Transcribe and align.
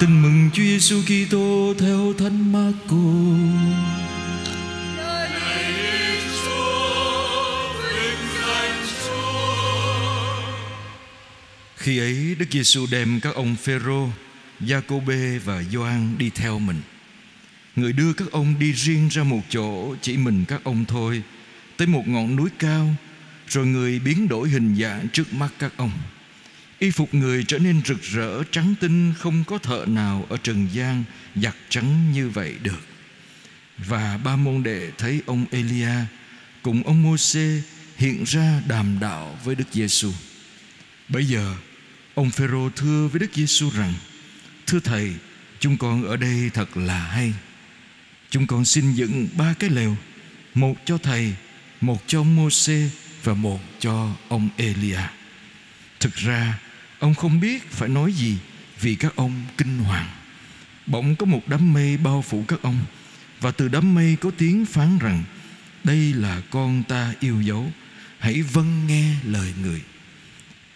Tin 0.00 0.22
mừng 0.22 0.50
Chúa 0.52 0.62
Giêsu 0.62 1.02
Kitô 1.02 1.74
theo 1.78 2.12
Thánh 2.18 2.52
Marco. 2.52 2.96
Khi 11.76 11.98
ấy 11.98 12.36
Đức 12.38 12.46
Giêsu 12.50 12.86
đem 12.90 13.20
các 13.20 13.34
ông 13.34 13.56
Phêrô, 13.56 14.08
Giacôbê 14.60 15.38
và 15.44 15.62
Gioan 15.62 16.18
đi 16.18 16.30
theo 16.30 16.58
mình. 16.58 16.80
Người 17.76 17.92
đưa 17.92 18.12
các 18.12 18.28
ông 18.32 18.54
đi 18.58 18.72
riêng 18.72 19.08
ra 19.08 19.22
một 19.22 19.42
chỗ 19.50 19.94
chỉ 20.02 20.16
mình 20.16 20.44
các 20.48 20.60
ông 20.64 20.84
thôi, 20.84 21.22
tới 21.76 21.86
một 21.86 22.08
ngọn 22.08 22.36
núi 22.36 22.50
cao, 22.58 22.94
rồi 23.48 23.66
người 23.66 23.98
biến 23.98 24.28
đổi 24.28 24.48
hình 24.48 24.76
dạng 24.80 25.08
trước 25.08 25.32
mắt 25.32 25.48
các 25.58 25.72
ông. 25.76 25.92
Y 26.78 26.90
phục 26.90 27.14
người 27.14 27.44
trở 27.44 27.58
nên 27.58 27.80
rực 27.84 28.02
rỡ, 28.02 28.42
trắng 28.50 28.74
tinh, 28.80 29.14
Không 29.18 29.44
có 29.44 29.58
thợ 29.58 29.84
nào 29.88 30.26
ở 30.28 30.36
trần 30.36 30.68
gian 30.72 31.04
Giặt 31.34 31.54
trắng 31.68 32.12
như 32.12 32.28
vậy 32.28 32.54
được. 32.62 32.80
Và 33.78 34.18
ba 34.24 34.36
môn 34.36 34.62
đệ 34.62 34.90
thấy 34.98 35.20
ông 35.26 35.44
Elia 35.50 35.94
Cùng 36.62 36.82
ông 36.82 37.02
Môsê 37.02 37.62
hiện 37.96 38.24
ra 38.24 38.62
đàm 38.68 38.98
đạo 39.00 39.38
với 39.44 39.54
Đức 39.54 39.64
Giêsu. 39.72 40.12
Bây 41.08 41.24
giờ, 41.24 41.54
ông 42.14 42.30
Phêrô 42.30 42.70
thưa 42.70 43.08
với 43.12 43.20
Đức 43.20 43.30
Giêsu 43.34 43.70
rằng, 43.70 43.94
Thưa 44.66 44.80
Thầy, 44.80 45.12
Chúng 45.60 45.76
con 45.76 46.04
ở 46.04 46.16
đây 46.16 46.50
thật 46.54 46.76
là 46.76 46.98
hay. 46.98 47.32
Chúng 48.30 48.46
con 48.46 48.64
xin 48.64 48.92
dựng 48.92 49.28
ba 49.36 49.54
cái 49.58 49.70
lều, 49.70 49.96
Một 50.54 50.74
cho 50.84 50.98
Thầy, 50.98 51.34
Một 51.80 52.02
cho 52.06 52.20
ông 52.20 52.36
Môsê 52.36 52.90
Và 53.24 53.34
một 53.34 53.60
cho 53.80 54.16
ông 54.28 54.48
Elia. 54.56 55.00
Thực 56.00 56.14
ra 56.14 56.58
Ông 56.98 57.14
không 57.14 57.40
biết 57.40 57.70
phải 57.70 57.88
nói 57.88 58.12
gì 58.12 58.36
Vì 58.80 58.94
các 58.94 59.16
ông 59.16 59.44
kinh 59.58 59.78
hoàng. 59.78 60.08
Bỗng 60.86 61.16
có 61.16 61.26
một 61.26 61.42
đám 61.46 61.72
mây 61.72 61.96
bao 61.96 62.22
phủ 62.22 62.44
các 62.48 62.62
ông, 62.62 62.78
Và 63.40 63.50
từ 63.50 63.68
đám 63.68 63.94
mây 63.94 64.16
có 64.20 64.30
tiếng 64.38 64.66
phán 64.66 64.98
rằng, 64.98 65.24
Đây 65.84 66.12
là 66.12 66.42
con 66.50 66.82
ta 66.88 67.14
yêu 67.20 67.40
dấu, 67.40 67.72
Hãy 68.18 68.42
vâng 68.42 68.86
nghe 68.86 69.14
lời 69.24 69.52
người. 69.62 69.80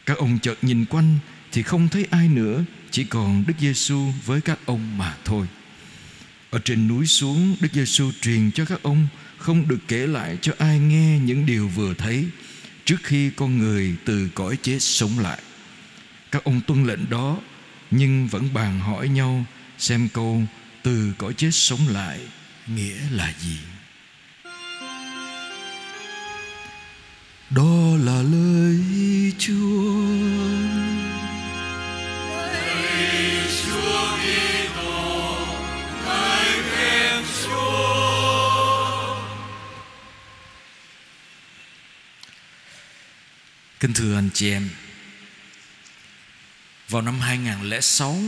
Các 0.06 0.18
ông 0.18 0.38
chợt 0.38 0.58
nhìn 0.62 0.84
quanh 0.84 1.18
Thì 1.52 1.62
không 1.62 1.88
thấy 1.88 2.06
ai 2.10 2.28
nữa, 2.28 2.64
Chỉ 2.91 3.04
còn 3.04 3.44
Đức 3.46 3.54
Giêsu 3.60 4.12
với 4.26 4.41
các 4.41 4.58
ông 4.66 4.98
mà 4.98 5.16
thôi. 5.24 5.46
Ở 6.50 6.58
trên 6.64 6.88
núi 6.88 7.06
xuống, 7.06 7.56
Đức 7.60 7.68
Giêsu 7.72 8.12
truyền 8.20 8.50
cho 8.50 8.64
các 8.64 8.82
ông 8.82 9.06
Không 9.38 9.68
được 9.68 9.80
kể 9.88 10.06
lại 10.06 10.38
cho 10.41 10.52
ai 10.58 10.78
nghe 10.78 11.18
Những 11.18 11.46
điều 11.46 11.68
vừa 11.68 11.94
thấy 11.94 12.26
Trước 12.84 12.96
khi 13.02 13.30
con 13.30 13.58
người 13.58 13.94
từ 14.04 14.28
cõi 14.34 14.58
chết 14.62 14.78
sống 14.80 15.18
lại 15.18 15.38
các 16.30 16.44
ông 16.44 16.60
tuân 16.66 16.84
lệnh 16.84 17.10
đó, 17.10 17.38
nhưng 17.90 18.26
vẫn 18.26 18.54
bàn 18.54 18.80
hỏi 18.80 19.08
nhau 19.08 19.44
xem 19.78 20.08
câu 20.14 20.42
từ 20.82 21.12
cõi 21.18 21.34
chết 21.36 21.50
sống 21.52 21.80
lại 21.88 22.20
nghĩa 22.66 23.00
là 23.10 23.32
gì. 23.38 23.58
Đó 27.50 27.96
là 28.04 28.22
lời 28.22 28.78
chúa. 29.38 30.00
Lời 32.36 33.48
chúa 33.64 34.16
Kitô 34.22 35.36
lời 36.06 36.62
khen 36.70 37.24
chúa 37.44 39.16
kính 43.80 43.92
thưa 43.94 44.14
anh 44.14 44.28
chị 44.34 44.50
em 44.52 44.68
vào 46.91 47.02
năm 47.02 47.20
2006 47.20 48.19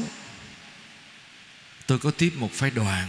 Tôi 1.87 1.99
có 1.99 2.11
tiếp 2.11 2.33
một 2.37 2.53
phái 2.53 2.71
đoàn 2.71 3.09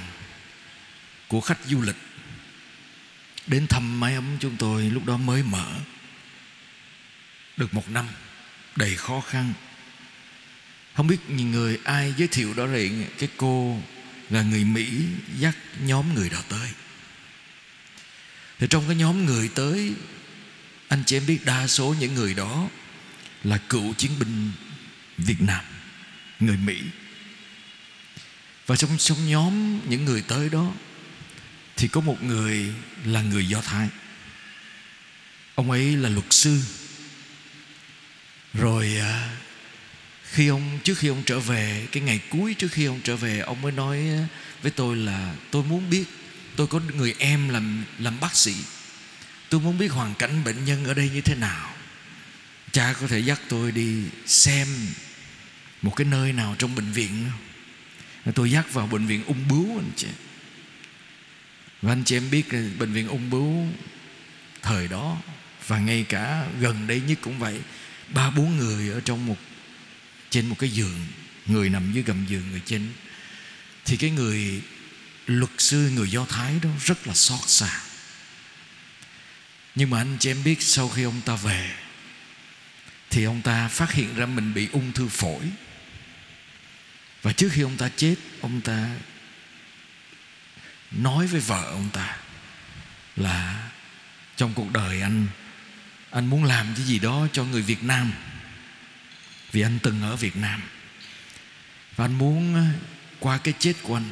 Của 1.28 1.42
khách 1.42 1.58
du 1.66 1.82
lịch 1.82 1.96
Đến 3.48 3.68
thăm 3.68 4.00
mái 4.00 4.16
ấm 4.16 4.38
chúng 4.40 4.58
tôi 4.58 4.84
Lúc 4.84 5.06
đó 5.06 5.18
mới 5.18 5.44
mở. 5.44 5.66
Được 7.58 7.74
một 7.74 7.90
năm 7.90 8.08
Đầy 8.76 8.96
khó 8.96 9.22
khăn. 9.22 9.54
Không 10.94 11.08
biết 11.08 11.18
những 11.28 11.52
người 11.52 11.80
ai 11.84 12.14
giới 12.18 12.28
thiệu 12.28 12.54
đó 12.54 12.66
là 12.66 12.80
Cái 13.20 13.30
cô 13.38 13.82
là 14.30 14.42
người 14.42 14.64
Mỹ 14.64 15.06
Dắt 15.40 15.56
nhóm 15.80 16.14
người 16.14 16.30
đó 16.30 16.40
tới. 16.50 16.70
Thì 18.60 18.68
trong 18.70 18.84
cái 18.88 18.96
nhóm 18.96 19.26
người 19.26 19.50
tới, 19.56 19.94
Anh 20.88 21.04
chị 21.06 21.18
em 21.18 21.26
biết 21.28 21.46
đa 21.46 21.68
số 21.68 21.96
những 22.00 22.14
người 22.14 22.34
đó 22.34 22.70
Là 23.44 23.58
cựu 23.58 23.94
chiến 23.94 24.12
binh 24.20 24.52
Việt 25.18 25.42
Nam 25.42 25.66
Người 26.40 26.58
Mỹ. 26.58 26.82
Và 28.66 28.76
trong, 28.76 28.98
trong 28.98 29.30
nhóm 29.30 29.80
những 29.90 30.06
người 30.06 30.22
tới 30.22 30.50
đó 30.50 30.74
Thì 31.78 31.88
có 31.88 32.02
một 32.02 32.24
người 32.24 32.74
là 33.06 33.22
người 33.22 33.48
Do 33.48 33.62
Thái. 33.62 33.88
Ông 35.56 35.72
ấy 35.72 35.98
là 35.98 36.10
luật 36.10 36.26
sư. 36.30 36.62
Rồi 38.54 38.98
à, 39.00 39.38
khi 40.24 40.48
ông 40.48 40.80
trước 40.84 40.98
khi 40.98 41.08
ông 41.08 41.24
trở 41.26 41.40
về 41.40 41.88
cái 41.92 42.04
ngày 42.04 42.20
cuối 42.30 42.54
trước 42.54 42.72
khi 42.72 42.86
ông 42.86 43.00
trở 43.04 43.16
về 43.16 43.40
ông 43.40 43.62
mới 43.62 43.72
nói 43.72 44.00
với 44.62 44.72
tôi 44.72 44.96
là 44.96 45.36
tôi 45.52 45.64
muốn 45.64 45.90
biết 45.90 46.06
tôi 46.56 46.68
có 46.68 46.80
người 46.96 47.16
em 47.20 47.50
làm 47.50 47.84
làm 48.00 48.20
bác 48.20 48.36
sĩ. 48.36 48.56
Tôi 49.50 49.62
muốn 49.62 49.78
biết 49.78 49.92
hoàn 49.92 50.16
cảnh 50.16 50.44
bệnh 50.44 50.66
nhân 50.66 50.86
ở 50.86 50.94
đây 50.94 51.10
như 51.14 51.22
thế 51.22 51.36
nào 51.36 51.74
cha 52.74 52.94
có 52.94 53.08
thể 53.08 53.20
dắt 53.20 53.42
tôi 53.50 53.72
đi 53.72 54.04
xem 54.26 54.68
một 55.82 55.96
cái 55.96 56.06
nơi 56.06 56.34
nào 56.34 56.56
trong 56.60 56.76
bệnh 56.76 56.92
viện 56.92 57.32
tôi 58.36 58.52
dắt 58.52 58.74
vào 58.74 58.88
bệnh 58.88 59.06
viện 59.06 59.24
ung 59.26 59.48
bướu 59.48 59.78
anh 59.78 59.92
chị. 59.96 60.08
Và 61.82 61.92
anh 61.92 62.04
chị 62.04 62.18
em 62.18 62.30
biết 62.30 62.46
bệnh 62.80 62.94
viện 62.94 63.08
ung 63.08 63.30
bướu 63.30 63.68
thời 64.62 64.88
đó, 64.88 65.18
và 65.68 65.80
ngay 65.80 66.06
cả 66.10 66.48
gần 66.60 66.88
đây 66.88 67.02
nhất 67.02 67.18
cũng 67.22 67.40
vậy, 67.40 67.60
ba 68.10 68.30
bốn 68.30 68.58
người 68.58 68.90
ở 68.90 69.00
trong 69.00 69.26
một, 69.26 69.38
trên 70.30 70.46
một 70.46 70.56
cái 70.60 70.70
giường, 70.70 71.00
người 71.46 71.70
nằm 71.70 71.94
dưới 71.94 72.04
gầm 72.04 72.26
giường 72.26 72.52
người 72.52 72.62
trên. 72.66 72.94
Thì 73.86 73.98
cái 73.98 74.10
người 74.10 74.62
luật 75.26 75.52
sư, 75.58 75.92
người 75.96 76.12
do 76.12 76.26
thái 76.26 76.60
đó 76.64 76.70
rất 76.86 77.08
là 77.08 77.14
xót 77.14 77.40
xa. 77.48 77.82
Nhưng 79.76 79.90
mà 79.90 79.98
anh 79.98 80.18
chị 80.20 80.32
em 80.32 80.44
biết 80.44 80.62
sau 80.62 80.90
khi 80.90 81.04
ông 81.04 81.22
ta 81.26 81.36
về 81.36 81.76
thì 83.14 83.24
ông 83.24 83.42
ta 83.42 83.68
phát 83.68 83.92
hiện 83.92 84.16
ra 84.16 84.26
mình 84.26 84.54
bị 84.54 84.68
ung 84.72 84.92
thư 84.92 85.08
phổi. 85.08 85.42
Và 87.22 87.34
trước 87.34 87.50
khi 87.52 87.62
ông 87.62 87.78
ta 87.78 87.90
chết, 87.96 88.16
ông 88.42 88.62
ta 88.62 88.90
nói 90.92 91.28
với 91.28 91.42
vợ 91.42 91.64
ông 91.72 91.90
ta 91.94 92.18
là 93.16 93.70
trong 94.36 94.54
cuộc 94.54 94.72
đời 94.74 95.02
anh 95.02 95.28
anh 96.10 96.26
muốn 96.26 96.44
làm 96.44 96.74
cái 96.76 96.86
gì 96.86 97.00
đó 97.00 97.28
cho 97.34 97.44
người 97.44 97.62
Việt 97.62 97.84
Nam. 97.84 98.14
Vì 99.52 99.62
anh 99.62 99.80
từng 99.84 100.02
ở 100.02 100.16
Việt 100.16 100.36
Nam. 100.36 100.62
Và 101.96 102.06
anh 102.06 102.18
muốn 102.18 102.56
ờ, 102.56 102.64
qua 103.20 103.38
cái 103.38 103.54
chết 103.60 103.74
của 103.84 103.96
anh, 103.96 104.10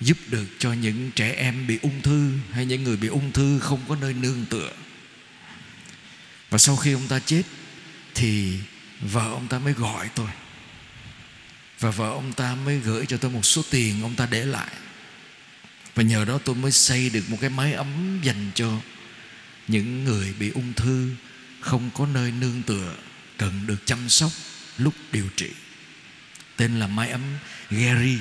giúp 0.00 0.18
được 0.26 0.46
cho 0.58 0.72
những 0.72 1.10
trẻ 1.10 1.32
em 1.32 1.66
bị 1.66 1.78
ung 1.82 2.02
thư 2.02 2.32
hay 2.52 2.66
những 2.66 2.84
người 2.84 2.96
bị 2.96 3.08
ung 3.08 3.32
thư 3.32 3.58
không 3.58 3.80
có 3.88 3.96
nơi 3.96 4.12
nương 4.12 4.44
tựa. 4.50 4.72
Và 6.50 6.58
sau 6.58 6.76
khi 6.76 6.92
ông 6.92 7.08
ta 7.08 7.18
chết 7.18 7.42
thì 8.18 8.58
vợ 9.00 9.30
ông 9.30 9.48
ta 9.48 9.58
mới 9.58 9.72
gọi 9.72 10.08
tôi. 10.14 10.28
Và 11.80 11.90
vợ 11.90 12.10
ông 12.10 12.32
ta 12.32 12.54
mới 12.54 12.78
gửi 12.78 13.06
cho 13.06 13.16
tôi 13.16 13.30
một 13.30 13.44
số 13.44 13.62
tiền 13.70 14.02
ông 14.02 14.14
ta 14.14 14.26
để 14.30 14.44
lại. 14.44 14.72
Và 15.94 16.02
nhờ 16.02 16.24
đó 16.24 16.38
tôi 16.44 16.54
mới 16.54 16.72
xây 16.72 17.10
được 17.10 17.30
một 17.30 17.36
cái 17.40 17.50
mái 17.50 17.72
ấm 17.72 18.20
dành 18.22 18.50
cho 18.54 18.80
những 19.68 20.04
người 20.04 20.34
bị 20.38 20.50
ung 20.50 20.72
thư 20.72 21.10
không 21.60 21.90
có 21.94 22.06
nơi 22.06 22.32
nương 22.32 22.62
tựa, 22.62 22.94
cần 23.36 23.66
được 23.66 23.86
chăm 23.86 24.08
sóc 24.08 24.32
lúc 24.78 24.94
điều 25.12 25.28
trị. 25.36 25.50
Tên 26.56 26.78
là 26.78 26.86
mái 26.86 27.10
ấm 27.10 27.22
Gary, 27.70 28.18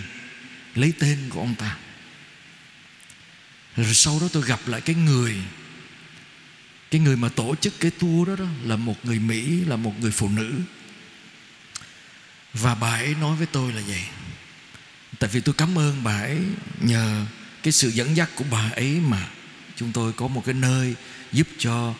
lấy 0.75 0.93
tên 0.99 1.17
của 1.29 1.39
ông 1.39 1.55
ta. 1.55 1.77
Rồi 3.75 3.93
sau 3.93 4.19
đó 4.21 4.27
tôi 4.33 4.43
gặp 4.43 4.59
lại 4.65 4.81
cái 4.81 4.95
người 4.95 5.35
cái 6.91 7.01
người 7.01 7.15
mà 7.15 7.29
tổ 7.29 7.55
chức 7.55 7.79
cái 7.79 7.91
tour 7.91 8.27
đó 8.27 8.35
đó 8.35 8.45
là 8.63 8.75
một 8.75 8.95
người 9.03 9.19
Mỹ, 9.19 9.61
là 9.65 9.75
một 9.75 9.93
người 9.99 10.11
phụ 10.11 10.29
nữ. 10.29 10.53
Và 12.53 12.75
bà 12.75 12.89
ấy 12.89 13.15
nói 13.21 13.35
với 13.35 13.47
tôi 13.51 13.73
là 13.73 13.81
vậy. 13.87 14.03
Tại 15.19 15.29
vì 15.33 15.41
tôi 15.41 15.55
cảm 15.57 15.77
ơn 15.77 16.03
bà 16.03 16.19
ấy 16.21 16.39
Nhờ 16.81 17.25
cái 17.63 17.71
sự 17.71 17.89
dẫn 17.89 18.17
dắt 18.17 18.29
của 18.35 18.45
bà 18.51 18.69
ấy 18.75 18.99
mà 19.07 19.29
Chúng 19.75 19.91
tôi 19.91 20.13
có 20.13 20.27
một 20.27 20.43
cái 20.45 20.55
nơi 20.55 20.95
Giúp 21.31 21.47
cho, 21.57 21.93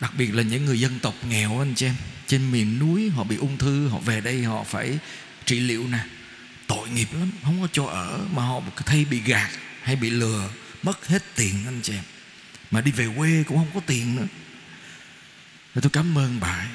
Đặc 0.00 0.12
biệt 0.18 0.34
là 0.34 0.42
những 0.42 0.64
người 0.64 0.80
dân 0.80 0.98
tộc 0.98 1.14
nghèo 1.28 1.58
anh 1.58 1.74
chị 1.74 1.86
em. 1.86 1.94
Trên 2.26 2.52
miền 2.52 2.78
núi 2.78 3.10
họ 3.10 3.24
bị 3.24 3.36
ung 3.36 3.58
thư, 3.58 3.88
Họ 3.88 3.98
về 3.98 4.20
đây 4.20 4.42
họ 4.42 4.64
phải 4.64 4.98
trị 5.44 5.60
liệu 5.60 5.86
nè. 5.86 5.98
Tội 6.66 6.88
nghiệp 6.88 7.08
lắm, 7.12 7.30
Không 7.44 7.60
có 7.60 7.68
chỗ 7.72 7.86
ở 7.86 8.20
Mà 8.34 8.42
họ 8.42 8.60
thay 8.76 9.04
bị 9.04 9.20
gạt 9.20 9.50
hay 9.82 9.96
bị 9.96 10.10
lừa, 10.10 10.50
Mất 10.82 11.06
hết 11.06 11.22
tiền 11.34 11.54
anh 11.66 11.80
chị 11.82 11.92
em. 11.92 12.04
Mà 12.70 12.80
đi 12.80 12.90
về 12.90 13.08
quê 13.16 13.44
cũng 13.48 13.56
không 13.56 13.70
có 13.74 13.80
tiền 13.86 14.16
nữa. 14.16 14.26
Rồi 15.74 15.82
tôi 15.82 15.90
cảm 15.90 16.18
ơn 16.18 16.40
bà 16.40 16.48
ấy. 16.48 16.68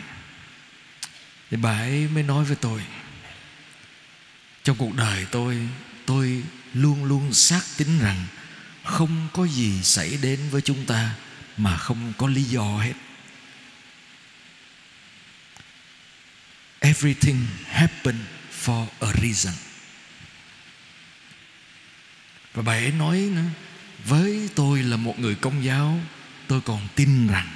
Thì 1.52 1.58
bà 1.58 1.78
ấy 1.78 2.08
mới 2.08 2.24
nói 2.24 2.46
với 2.46 2.56
tôi, 2.56 2.84
trong 4.64 4.78
cuộc 4.78 4.96
đời 4.96 5.26
tôi 5.32 5.58
tôi 6.06 6.44
luôn 6.74 7.04
luôn 7.04 7.34
xác 7.34 7.62
tín 7.78 8.00
rằng 8.00 8.26
không 8.84 9.28
có 9.34 9.48
gì 9.48 9.84
xảy 9.84 10.18
đến 10.22 10.40
với 10.50 10.62
chúng 10.62 10.86
ta 10.86 11.16
mà 11.58 11.78
không 11.78 12.14
có 12.18 12.28
lý 12.28 12.44
do 12.44 12.78
hết. 12.78 12.94
Everything 16.80 17.46
happened 17.68 18.22
for 18.66 18.88
a 19.00 19.08
reason. 19.22 19.54
Và 22.54 22.62
bài 22.62 22.84
ấy 22.84 22.92
nói 22.92 23.18
nữa 23.18 23.42
với 24.06 24.50
tôi 24.56 24.84
là 24.84 24.98
một 24.98 25.20
người 25.20 25.36
công 25.36 25.64
giáo, 25.64 26.00
tôi 26.48 26.62
còn 26.62 26.88
tin 26.96 27.28
rằng 27.28 27.48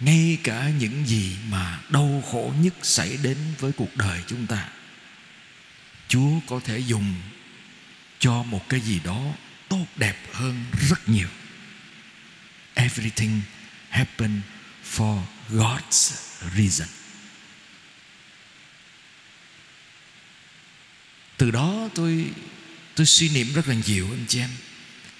ngay 0.00 0.38
cả 0.44 0.70
những 0.78 1.06
gì 1.06 1.36
mà 1.50 1.80
đau 1.90 2.22
khổ 2.30 2.52
nhất 2.60 2.74
xảy 2.82 3.18
đến 3.22 3.38
với 3.58 3.72
cuộc 3.72 3.96
đời 3.96 4.22
chúng 4.26 4.46
ta, 4.46 4.68
chúa 6.08 6.40
có 6.46 6.60
thể 6.64 6.78
dùng 6.78 7.14
cho 8.18 8.42
một 8.42 8.68
cái 8.68 8.80
gì 8.80 9.00
đó 9.04 9.22
tốt 9.68 9.86
đẹp 9.96 10.16
hơn 10.32 10.64
rất 10.88 11.08
nhiều. 11.08 11.28
Everything 12.74 13.40
happen 13.88 14.40
for 14.96 15.20
god's 15.50 16.14
reason. 16.56 16.88
Từ 21.36 21.50
đó 21.50 21.88
tôi 21.94 22.30
tôi 22.98 23.06
suy 23.06 23.28
niệm 23.28 23.52
rất 23.54 23.68
là 23.68 23.74
nhiều, 23.86 24.08
anh 24.10 24.24
chị 24.28 24.40
em. 24.40 24.50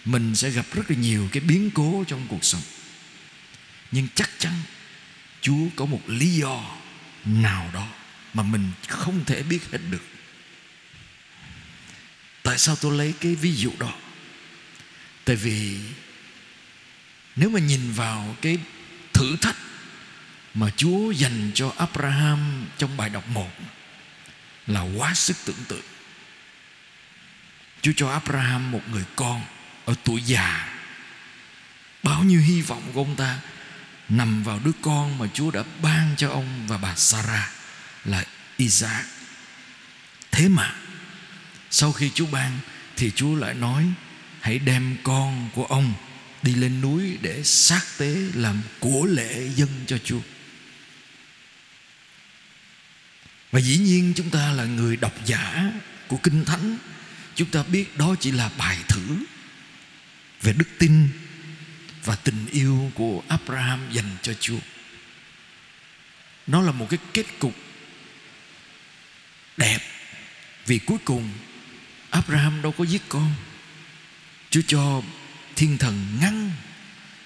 Mình 0.05 0.35
sẽ 0.35 0.51
gặp 0.51 0.67
rất 0.73 0.91
là 0.91 0.97
nhiều 0.97 1.29
cái 1.33 1.41
biến 1.41 1.71
cố 1.75 2.05
trong 2.09 2.27
cuộc 2.29 2.45
sống. 2.45 2.63
Nhưng 3.91 4.09
chắc 4.15 4.31
chắn 4.39 4.53
chúa 5.41 5.69
có 5.77 5.85
một 5.87 6.01
lý 6.07 6.35
do 6.35 6.77
nào 7.25 7.71
đó 7.75 7.89
mà 8.35 8.43
mình 8.43 8.71
không 8.89 9.25
thể 9.25 9.43
biết 9.43 9.71
hết 9.73 9.79
được. 9.91 10.03
Tại 12.43 12.59
sao 12.59 12.77
tôi 12.77 12.99
lấy 12.99 13.15
cái 13.21 13.35
ví 13.35 13.55
dụ 13.55 13.73
đó? 13.79 13.93
Tại 15.25 15.37
vì 15.37 15.79
nếu 17.37 17.51
mà 17.51 17.61
nhìn 17.61 17.93
vào 17.93 18.37
cái 18.43 18.59
thử 19.13 19.37
thách 19.41 19.57
mà 20.55 20.71
Chúa 20.77 21.11
dành 21.11 21.51
cho 21.55 21.73
Abraham 21.77 22.67
trong 22.79 22.97
bài 22.97 23.11
đọc 23.11 23.29
1 23.29 23.51
là 24.67 24.81
quá 24.81 25.15
sức 25.15 25.37
tưởng 25.45 25.65
tượng. 25.69 25.98
Chúa 27.89 27.93
cho 27.97 28.09
Abraham 28.09 28.71
một 28.71 28.81
người 28.91 29.05
con 29.17 29.43
ở 29.85 29.95
tuổi 30.05 30.23
già. 30.23 30.69
Bao 32.03 32.25
nhiêu 32.25 32.41
hy 32.41 32.63
vọng 32.63 32.83
của 32.95 33.01
ông 33.01 33.17
ta 33.17 33.39
nằm 34.09 34.43
vào 34.43 34.61
đứa 34.65 34.73
con 34.83 35.19
mà 35.19 35.27
Chúa 35.35 35.51
đã 35.51 35.65
ban 35.83 36.15
cho 36.17 36.31
ông 36.31 36.67
và 36.67 36.79
bà 36.79 36.95
Sarah 36.95 37.51
là 38.05 38.25
Isaac. 38.57 39.07
Thế 40.31 40.49
mà, 40.49 40.75
sau 41.71 41.93
khi 41.93 42.11
Chúa 42.15 42.27
ban 42.27 42.59
thì 42.97 43.11
Chúa 43.11 43.35
lại 43.35 43.55
nói, 43.55 43.85
hãy 44.41 44.59
đem 44.59 44.97
con 45.03 45.51
của 45.55 45.65
ông 45.65 45.95
đi 46.43 46.55
lên 46.55 46.81
núi 46.81 47.19
để 47.21 47.43
xác 47.45 47.83
tế 47.99 48.17
làm 48.35 48.63
của 48.81 49.07
lễ 49.11 49.49
dân 49.57 49.69
cho 49.87 49.99
Chúa. 50.05 50.21
Và 53.53 53.61
dĩ 53.61 53.79
nhiên 53.79 54.13
chúng 54.17 54.31
ta 54.31 54.53
là 54.53 54.65
người 54.65 54.97
độc 54.97 55.15
giả 55.25 55.73
của 56.09 56.17
Kinh 56.17 56.45
Thánh 56.45 56.77
Chúng 57.39 57.51
ta 57.51 57.63
biết 57.63 57.97
đó 57.97 58.15
chỉ 58.21 58.31
là 58.31 58.51
bài 58.59 58.79
thử 58.89 59.25
Về 60.43 60.53
đức 60.53 60.69
tin 60.79 61.09
Và 62.05 62.17
tình 62.17 62.47
yêu 62.53 62.93
của 62.95 63.23
Abraham 63.29 63.93
dành 63.93 64.17
cho 64.23 64.35
Chúa. 64.41 64.59
Nó 66.47 66.63
là 66.63 66.73
một 66.73 66.87
cái 66.91 66.99
kết 67.13 67.27
cục 67.39 67.55
Đẹp 69.57 69.79
Vì 70.67 70.79
cuối 70.79 70.99
cùng 71.05 71.31
Abraham 72.11 72.63
đâu 72.63 72.73
có 72.73 72.85
giết 72.85 73.03
con. 73.09 73.35
Chúa 74.51 74.63
cho 74.67 75.03
thiên 75.57 75.79
thần 75.79 76.19
ngăn 76.21 76.51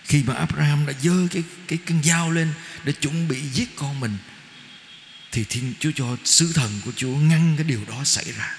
Khi 0.04 0.22
mà 0.22 0.34
Abraham 0.34 0.86
đã 0.86 0.92
dơ 1.02 1.26
cái, 1.30 1.42
cái 1.68 1.78
cân 1.86 2.02
dao 2.02 2.30
lên 2.30 2.52
Để 2.84 2.92
chuẩn 2.92 3.28
bị 3.28 3.40
giết 3.40 3.76
con 3.76 4.00
mình 4.00 4.16
Thì 5.30 5.44
thiên 5.48 5.74
Chúa 5.80 5.90
cho 5.94 6.16
sứ 6.24 6.52
thần 6.54 6.80
của 6.84 6.92
Chúa 6.96 7.16
ngăn 7.16 7.54
cái 7.56 7.64
điều 7.64 7.84
đó 7.88 8.04
xảy 8.04 8.32
ra. 8.32 8.56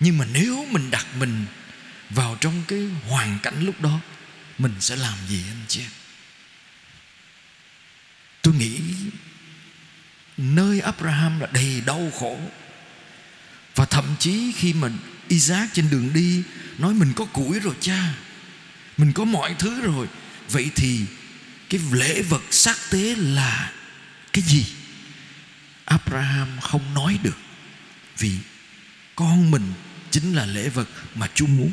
Nhưng 0.00 0.18
mà 0.18 0.24
nếu 0.32 0.66
mình 0.70 0.90
đặt 0.90 1.06
mình 1.18 1.46
vào 2.10 2.36
trong 2.40 2.62
cái 2.68 2.88
hoàn 3.08 3.38
cảnh 3.42 3.64
lúc 3.64 3.80
đó, 3.80 4.00
Mình 4.60 4.74
sẽ 4.80 4.96
làm 4.96 5.18
gì 5.28 5.42
anh 5.48 5.64
chị 5.68 5.80
em? 5.80 5.90
Tôi 8.42 8.54
nghĩ 8.54 8.80
nơi 10.36 10.80
Abraham 10.80 11.40
là 11.40 11.46
đầy 11.52 11.82
đau 11.86 12.12
khổ. 12.18 12.40
Và 13.74 13.84
thậm 13.84 14.04
chí 14.18 14.52
khi 14.56 14.72
mà 14.72 14.88
Isaac 15.28 15.68
trên 15.72 15.90
đường 15.90 16.12
đi 16.12 16.42
nói 16.78 16.94
mình 16.94 17.12
có 17.16 17.24
củi 17.24 17.60
rồi 17.60 17.74
cha, 17.80 18.14
mình 18.96 19.12
có 19.12 19.24
mọi 19.24 19.54
thứ 19.58 19.80
rồi, 19.80 20.06
vậy 20.50 20.70
thì 20.76 21.00
cái 21.68 21.80
lễ 21.92 22.22
vật 22.22 22.42
xác 22.50 22.76
tế 22.90 23.14
là 23.16 23.72
cái 24.32 24.44
gì? 24.44 24.66
Abraham 25.84 26.60
không 26.60 26.94
nói 26.94 27.18
được 27.22 27.38
vì 28.18 28.32
con 29.16 29.50
mình 29.50 29.72
chính 30.10 30.34
là 30.34 30.46
lễ 30.46 30.68
vật 30.68 30.88
mà 31.14 31.28
Chúa 31.34 31.46
muốn. 31.46 31.72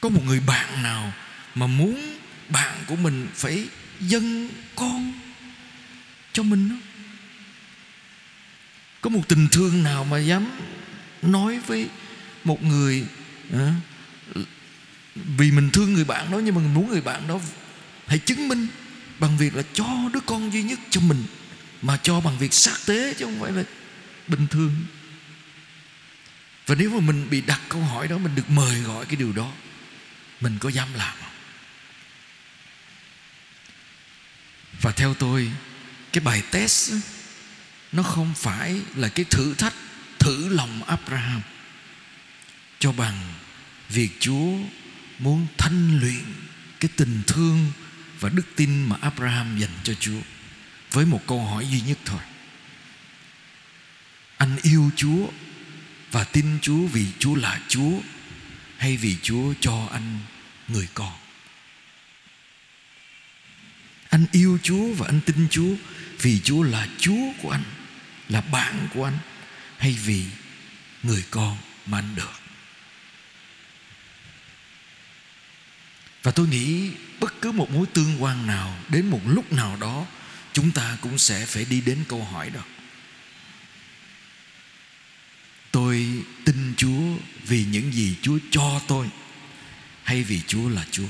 Có 0.00 0.08
một 0.08 0.20
người 0.24 0.40
bạn 0.40 0.82
nào 0.82 1.12
mà 1.54 1.66
muốn 1.66 2.18
bạn 2.48 2.78
của 2.86 2.96
mình 2.96 3.28
phải 3.34 3.68
dâng 4.00 4.48
con 4.76 5.12
cho 6.32 6.42
mình 6.42 6.68
không 6.68 6.80
có 9.00 9.10
một 9.10 9.28
tình 9.28 9.48
thương 9.52 9.82
nào 9.82 10.04
mà 10.04 10.18
dám 10.18 10.50
nói 11.22 11.58
với 11.66 11.88
một 12.44 12.62
người 12.62 13.06
à, 13.52 13.74
vì 15.14 15.50
mình 15.50 15.70
thương 15.70 15.94
người 15.94 16.04
bạn 16.04 16.30
đó 16.30 16.38
nhưng 16.38 16.54
mà 16.54 16.60
mình 16.60 16.74
muốn 16.74 16.90
người 16.90 17.00
bạn 17.00 17.28
đó 17.28 17.40
hãy 18.06 18.18
chứng 18.18 18.48
minh 18.48 18.66
bằng 19.18 19.38
việc 19.38 19.56
là 19.56 19.62
cho 19.72 20.10
đứa 20.12 20.20
con 20.26 20.52
duy 20.52 20.62
nhất 20.62 20.78
cho 20.90 21.00
mình 21.00 21.24
mà 21.82 21.98
cho 22.02 22.20
bằng 22.20 22.38
việc 22.38 22.54
xác 22.54 22.86
tế 22.86 23.14
chứ 23.14 23.24
không 23.24 23.40
phải 23.40 23.52
là 23.52 23.64
bình 24.28 24.46
thường 24.50 24.72
và 26.66 26.74
nếu 26.74 26.90
mà 26.90 27.00
mình 27.00 27.30
bị 27.30 27.40
đặt 27.40 27.60
câu 27.68 27.82
hỏi 27.82 28.08
đó, 28.08 28.18
mình 28.18 28.34
được 28.34 28.50
mời 28.50 28.80
gọi 28.80 29.06
cái 29.06 29.16
điều 29.16 29.32
đó, 29.32 29.52
mình 30.40 30.58
có 30.60 30.68
dám 30.68 30.88
làm 30.94 31.14
không 31.20 31.34
và 34.80 34.92
theo 34.92 35.14
tôi, 35.14 35.50
cái 36.12 36.20
bài 36.24 36.42
test 36.50 36.92
nó 37.92 38.02
không 38.02 38.34
phải 38.36 38.80
là 38.94 39.08
cái 39.08 39.24
thử 39.24 39.54
thách, 39.54 39.74
thử 40.18 40.48
lòng 40.48 40.82
Abraham 40.82 41.40
cho 42.78 42.92
bằng 42.92 43.20
việc 43.88 44.10
Chúa 44.20 44.58
muốn 45.18 45.46
thanh 45.58 46.00
luyện 46.00 46.24
cái 46.80 46.90
tình 46.96 47.22
thương 47.26 47.72
và 48.20 48.28
đức 48.28 48.46
tin 48.56 48.88
mà 48.88 48.96
Abraham 49.00 49.58
dành 49.58 49.70
cho 49.82 49.94
Chúa 49.94 50.20
với 50.90 51.06
một 51.06 51.20
câu 51.26 51.44
hỏi 51.44 51.66
duy 51.70 51.80
nhất 51.80 51.98
thôi. 52.04 52.20
Anh 54.36 54.56
yêu 54.62 54.90
Chúa 54.96 55.28
và 56.14 56.24
tin 56.24 56.58
Chúa 56.62 56.86
vì 56.86 57.06
Chúa 57.18 57.34
là 57.34 57.60
Chúa 57.68 58.00
hay 58.76 58.96
vì 58.96 59.16
Chúa 59.22 59.54
cho 59.60 59.88
anh 59.92 60.18
người 60.68 60.88
con? 60.94 61.12
Anh 64.08 64.26
yêu 64.32 64.58
Chúa 64.62 64.92
và 64.92 65.06
anh 65.06 65.20
tin 65.26 65.48
Chúa 65.50 65.74
vì 66.20 66.40
Chúa 66.44 66.62
là 66.62 66.88
Chúa 66.98 67.32
của 67.42 67.50
anh, 67.50 67.62
là 68.28 68.40
bạn 68.40 68.88
của 68.94 69.04
anh 69.04 69.18
hay 69.78 69.92
vì 70.04 70.24
người 71.02 71.24
con 71.30 71.56
mà 71.86 71.98
anh 71.98 72.14
được. 72.16 72.32
Và 76.22 76.30
tôi 76.30 76.48
nghĩ 76.48 76.90
bất 77.20 77.34
cứ 77.40 77.52
một 77.52 77.70
mối 77.70 77.86
tương 77.86 78.22
quan 78.22 78.46
nào 78.46 78.78
đến 78.88 79.06
một 79.06 79.20
lúc 79.24 79.52
nào 79.52 79.76
đó 79.76 80.06
chúng 80.52 80.70
ta 80.70 80.98
cũng 81.00 81.18
sẽ 81.18 81.46
phải 81.46 81.64
đi 81.64 81.80
đến 81.80 82.04
câu 82.08 82.24
hỏi 82.24 82.50
đó. 82.50 82.62
Tôi 85.74 86.22
tin 86.44 86.74
Chúa 86.76 87.16
vì 87.54 87.64
những 87.64 87.92
gì 87.92 88.16
Chúa 88.22 88.38
cho 88.50 88.80
tôi 88.86 89.10
hay 90.04 90.22
vì 90.22 90.40
Chúa 90.46 90.68
là 90.68 90.84
Chúa. 90.90 91.08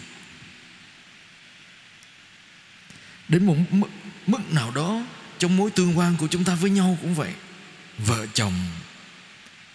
Đến 3.29 3.47
một 3.47 3.57
mức 4.27 4.53
nào 4.53 4.71
đó 4.71 5.03
trong 5.39 5.57
mối 5.57 5.71
tương 5.71 5.99
quan 5.99 6.17
của 6.17 6.27
chúng 6.31 6.45
ta 6.45 6.55
với 6.55 6.71
nhau 6.71 6.99
cũng 7.03 7.15
vậy. 7.15 7.33
Vợ 7.99 8.27
chồng, 8.35 8.55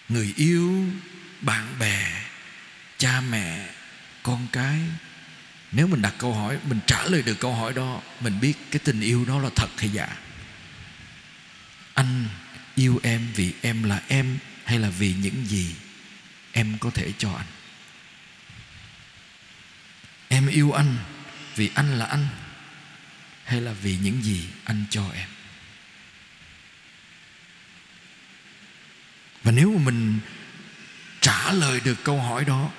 người 0.08 0.32
yêu, 0.36 0.84
bạn 1.40 1.66
bè, 1.78 2.24
cha 2.98 3.20
mẹ, 3.20 3.68
con 4.22 4.46
cái 4.52 4.80
nếu 5.72 5.86
mình 5.86 6.02
đặt 6.02 6.14
câu 6.18 6.34
hỏi 6.34 6.58
mình 6.68 6.80
trả 6.86 7.04
lời 7.04 7.22
được 7.22 7.40
câu 7.40 7.54
hỏi 7.54 7.72
đó 7.72 8.00
mình 8.20 8.40
biết 8.40 8.54
cái 8.70 8.80
tình 8.84 9.00
yêu 9.00 9.24
đó 9.24 9.38
là 9.38 9.50
thật 9.56 9.68
hay 9.76 9.90
giả 9.90 10.16
anh 11.94 12.24
yêu 12.74 13.00
em 13.02 13.28
vì 13.34 13.52
em 13.62 13.82
là 13.82 14.02
em 14.08 14.38
hay 14.64 14.78
là 14.78 14.90
vì 14.90 15.14
những 15.22 15.46
gì 15.46 15.74
em 16.52 16.78
có 16.80 16.90
thể 16.90 17.12
cho 17.18 17.32
anh. 17.32 17.46
Em 20.28 20.46
yêu 20.46 20.72
anh 20.72 20.96
vì 21.56 21.70
anh 21.74 21.98
là 21.98 22.04
anh, 22.04 22.26
hay 23.44 23.60
là 23.60 23.72
vì 23.72 23.96
những 23.96 24.22
gì 24.22 24.46
anh 24.64 24.84
cho 24.90 25.10
em? 25.14 25.28
Và 29.42 29.52
nếu 29.52 29.72
mà 29.78 29.84
mình 29.84 30.20
trả 31.20 31.52
lời 31.52 31.80
được 31.84 32.04
câu 32.04 32.20
hỏi 32.20 32.44
đó, 32.44 32.70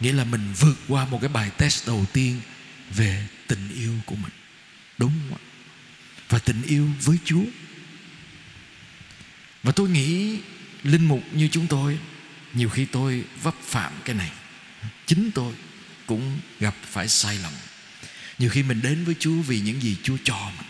nghĩa 0.00 0.12
là 0.12 0.24
mình 0.24 0.52
vượt 0.58 0.76
qua 0.88 1.06
một 1.06 1.18
cái 1.20 1.28
bài 1.28 1.50
test 1.56 1.86
đầu 1.86 2.06
tiên 2.12 2.40
về 2.90 3.26
tình 3.46 3.68
yêu 3.68 3.94
của 4.06 4.16
mình. 4.16 4.32
Đúng 4.98 5.12
không 5.20 5.38
ạ? 5.38 5.40
Và 6.28 6.38
tình 6.38 6.62
yêu 6.62 6.90
với 7.00 7.18
chúa. 7.24 7.44
Và 9.62 9.72
tôi 9.72 9.88
nghĩ, 9.88 10.38
linh 10.82 11.04
mục, 11.04 11.22
như 11.32 11.48
chúng 11.52 11.66
tôi 11.66 11.98
nhiều 12.54 12.68
khi 12.68 12.84
tôi 12.84 13.24
vấp 13.42 13.54
phạm 13.62 13.92
cái 14.04 14.14
này. 14.14 14.30
Chính 15.06 15.30
tôi 15.34 15.54
cũng 16.06 16.40
gặp 16.60 16.74
phải 16.90 17.08
sai 17.08 17.38
lầm. 17.38 17.52
Nhiều 18.38 18.50
khi 18.50 18.62
mình 18.62 18.80
đến 18.82 19.04
với 19.04 19.14
chúa 19.18 19.34
vì 19.34 19.60
những 19.60 19.82
gì 19.82 19.96
chúa 20.02 20.16
cho 20.24 20.50
mình. 20.56 20.66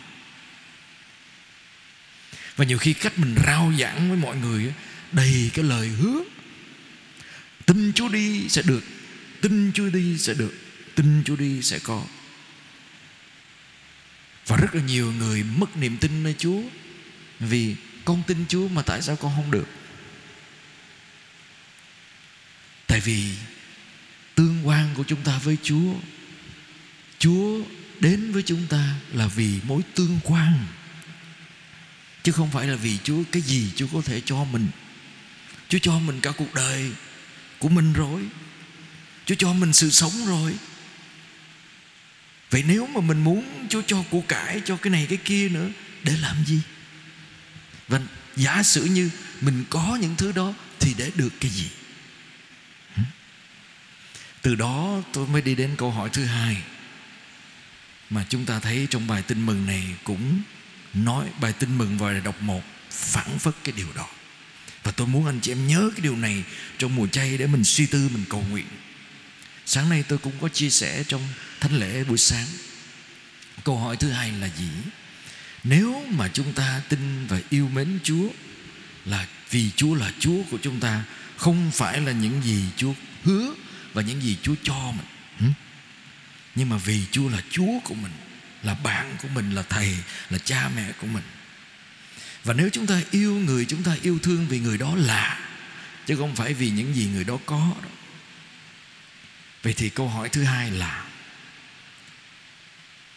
Và 2.57 2.65
nhiều 2.65 2.79
khi 2.79 2.93
cách 2.93 3.19
mình 3.19 3.35
rao 3.47 3.73
giảng 3.79 4.09
với 4.09 4.19
mọi 4.19 4.37
người 4.37 4.73
đầy 5.13 5.51
cái 5.55 5.65
lời 5.65 5.89
hứa. 5.89 6.23
Tin 7.67 7.93
chúa 7.93 8.09
đi 8.09 8.49
sẽ 8.49 8.63
được, 8.63 8.85
tin 9.41 9.73
chúa 9.75 9.89
đi 9.89 10.19
sẽ 10.19 10.35
được, 10.35 10.55
tin 10.95 11.23
chúa 11.25 11.37
đi 11.37 11.63
sẽ 11.63 11.79
có. 11.79 12.05
Và 14.47 14.57
rất 14.57 14.75
là 14.75 14.83
nhiều 14.83 15.13
người 15.13 15.43
mất 15.43 15.77
niềm 15.77 15.97
tin 15.97 16.23
nơi 16.23 16.35
chúa 16.39 16.63
vì 17.41 17.77
con 18.05 18.23
tin 18.27 18.45
chúa 18.49 18.69
mà 18.69 18.83
tại 18.83 19.03
sao 19.03 19.17
con 19.17 19.33
không 19.37 19.51
được? 19.51 19.69
Tại 22.97 23.01
vì 23.01 23.25
tương 24.35 24.69
quan 24.69 24.95
của 24.95 25.05
chúng 25.07 25.23
ta 25.23 25.39
với 25.39 25.57
chúa 25.63 25.95
chúa 27.19 27.61
đến 28.01 28.33
với 28.33 28.43
chúng 28.43 28.67
ta 28.67 28.95
là 29.13 29.27
vì 29.27 29.61
mối 29.63 29.83
tương 29.95 30.19
quan, 30.25 30.67
chứ 32.23 32.33
không 32.33 32.51
phải 32.51 32.67
là 32.67 32.77
vì 32.77 32.99
chúa 33.05 33.23
cái 33.33 33.43
gì 33.43 33.71
chúa 33.77 33.87
có 33.93 34.01
thể 34.05 34.21
cho 34.25 34.45
mình. 34.45 34.69
Chúa 35.69 35.79
cho 35.79 35.99
mình 35.99 36.21
cả 36.21 36.31
cuộc 36.31 36.55
đời 36.55 36.91
của 37.59 37.69
mình 37.69 37.93
rồi, 37.93 38.23
chúa 39.27 39.35
cho 39.39 39.53
mình 39.53 39.73
sự 39.73 39.91
sống 39.91 40.27
rồi. 40.27 40.55
Vậy 42.51 42.65
nếu 42.69 42.87
mà 42.87 43.01
mình 43.01 43.25
muốn 43.25 43.67
chúa 43.69 43.83
cho 43.87 44.05
của 44.11 44.21
cải, 44.21 44.61
cho 44.65 44.77
cái 44.77 44.91
này 44.91 45.07
cái 45.09 45.19
kia 45.25 45.49
nữa, 45.49 45.69
để 46.03 46.17
làm 46.17 46.37
gì? 46.47 46.61
Và 47.89 48.01
giả 48.37 48.63
sử 48.63 48.85
như 48.85 49.11
mình 49.41 49.65
có 49.71 49.99
những 50.01 50.17
thứ 50.17 50.33
đó, 50.33 50.55
thì 50.81 50.95
để 50.99 51.11
được 51.15 51.33
cái 51.41 51.51
gì? 51.51 51.69
Từ 54.47 54.55
đó 54.55 55.03
tôi 55.13 55.27
mới 55.27 55.43
đi 55.43 55.55
đến 55.55 55.71
câu 55.79 55.91
hỏi 55.91 56.11
thứ 56.13 56.25
hai 56.25 56.57
mà 58.11 58.25
chúng 58.29 58.45
ta 58.45 58.61
thấy 58.61 58.87
trong 58.91 59.07
bài 59.07 59.23
tin 59.23 59.47
mừng 59.47 59.67
này 59.67 59.85
cũng 60.05 60.41
nói, 60.95 61.27
bài 61.41 61.53
tin 61.53 61.79
mừng 61.79 61.99
vào 61.99 62.21
đọc 62.21 62.43
một 62.43 62.63
phản 62.91 63.39
phất 63.39 63.55
cái 63.65 63.75
điều 63.77 63.87
đó. 63.95 64.09
Và 64.83 64.93
tôi 64.93 65.07
muốn 65.07 65.27
anh 65.27 65.41
chị 65.41 65.53
em 65.53 65.67
nhớ 65.67 65.91
cái 65.97 66.01
điều 66.01 66.17
này 66.17 66.45
trong 66.79 66.97
mùa 66.97 67.07
chay 67.07 67.39
để 67.39 67.47
mình 67.47 67.65
suy 67.65 67.87
tư, 67.87 68.09
mình 68.13 68.25
cầu 68.29 68.45
nguyện. 68.51 68.67
Sáng 69.67 69.89
nay 69.89 70.05
tôi 70.09 70.19
cũng 70.19 70.33
có 70.41 70.49
chia 70.49 70.71
sẻ 70.71 71.05
trong 71.09 71.23
thánh 71.61 71.77
lễ 71.77 72.05
buổi 72.05 72.19
sáng. 72.19 72.47
Câu 73.65 73.79
hỏi 73.79 73.97
thứ 73.97 74.11
hai 74.11 74.33
là 74.33 74.49
gì? 74.59 74.69
Nếu 75.65 76.05
mà 76.11 76.29
chúng 76.29 76.53
ta 76.53 76.83
tin 76.89 77.27
và 77.27 77.41
yêu 77.51 77.69
mến 77.69 77.99
chúa 78.03 78.29
là 79.05 79.27
vì 79.51 79.71
chúa 79.77 79.95
là 79.95 80.13
chúa 80.19 80.43
của 80.51 80.59
chúng 80.63 80.81
ta, 80.81 81.05
không 81.37 81.71
phải 81.71 82.01
là 82.01 82.13
những 82.13 82.43
gì 82.43 82.65
chúa 82.77 82.93
hứa 83.25 83.55
và 83.97 84.03
những 84.03 84.23
gì 84.23 84.37
chúa 84.43 84.55
cho 84.63 84.93
mình. 84.93 85.53
Nhưng 86.55 86.69
mà 86.69 86.77
vì 86.77 87.07
chúa 87.11 87.29
là 87.29 87.43
chúa 87.51 87.81
của 87.85 87.95
mình, 87.95 88.13
là 88.63 88.75
bạn 88.75 89.17
của 89.23 89.29
mình, 89.29 89.51
là 89.51 89.63
thầy, 89.63 89.97
là 90.31 90.39
cha 90.39 90.71
mẹ 90.77 90.93
của 91.01 91.07
mình. 91.07 91.25
Và 92.45 92.55
nếu 92.55 92.69
chúng 92.73 92.87
ta 92.87 93.01
yêu 93.11 93.35
người, 93.35 93.65
chúng 93.65 93.83
ta 93.83 93.97
yêu 94.03 94.19
thương 94.23 94.47
vì 94.49 94.61
người 94.61 94.79
đó 94.79 94.95
là, 94.97 95.41
chứ 96.07 96.17
không 96.17 96.37
phải 96.37 96.55
vì 96.55 96.71
những 96.71 96.95
gì 96.95 97.07
người 97.07 97.25
đó 97.25 97.39
có. 97.47 97.75
Đó. 97.83 97.89
vậy 99.63 99.75
thì 99.77 99.89
câu 99.89 100.09
hỏi 100.09 100.29
thứ 100.29 100.45
hai 100.45 100.71
là, 100.71 101.07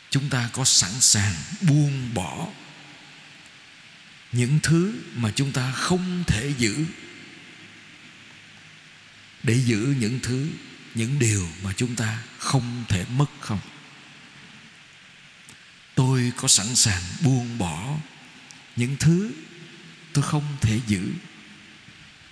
chúng 0.10 0.30
ta 0.30 0.50
có 0.54 0.66
sẵn 0.66 0.92
sàng 1.00 1.34
buông 1.62 2.14
bỏ 2.14 2.48
những 4.32 4.60
thứ 4.64 4.94
mà 5.16 5.32
chúng 5.36 5.52
ta 5.52 5.72
không 5.72 6.24
thể 6.28 6.54
giữ 6.58 6.86
để 9.44 9.54
giữ 9.54 9.96
những 10.00 10.20
thứ 10.24 10.48
những 11.00 11.20
điều 11.20 11.48
mà 11.64 11.74
chúng 11.78 11.96
ta 11.96 12.24
không 12.38 12.84
thể 12.90 13.06
mất 13.10 13.26
không. 13.40 13.60
Tôi 15.96 16.32
có 16.36 16.48
sẵn 16.48 16.76
sàng 16.76 17.02
buông 17.24 17.58
bỏ 17.58 17.98
những 18.76 18.96
thứ 19.00 19.32
tôi 20.14 20.24
không 20.24 20.58
thể 20.62 20.80
giữ 20.88 21.12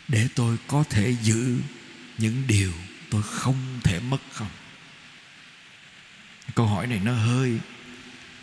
để 0.07 0.27
tôi 0.35 0.57
có 0.67 0.83
thể 0.89 1.15
giữ 1.23 1.57
những 2.17 2.47
điều 2.47 2.73
tôi 3.09 3.23
không 3.23 3.79
thể 3.83 3.99
mất 3.99 4.21
không. 4.31 4.49
Câu 6.55 6.67
hỏi 6.67 6.87
này 6.87 6.99
nó 7.03 7.13
hơi 7.13 7.59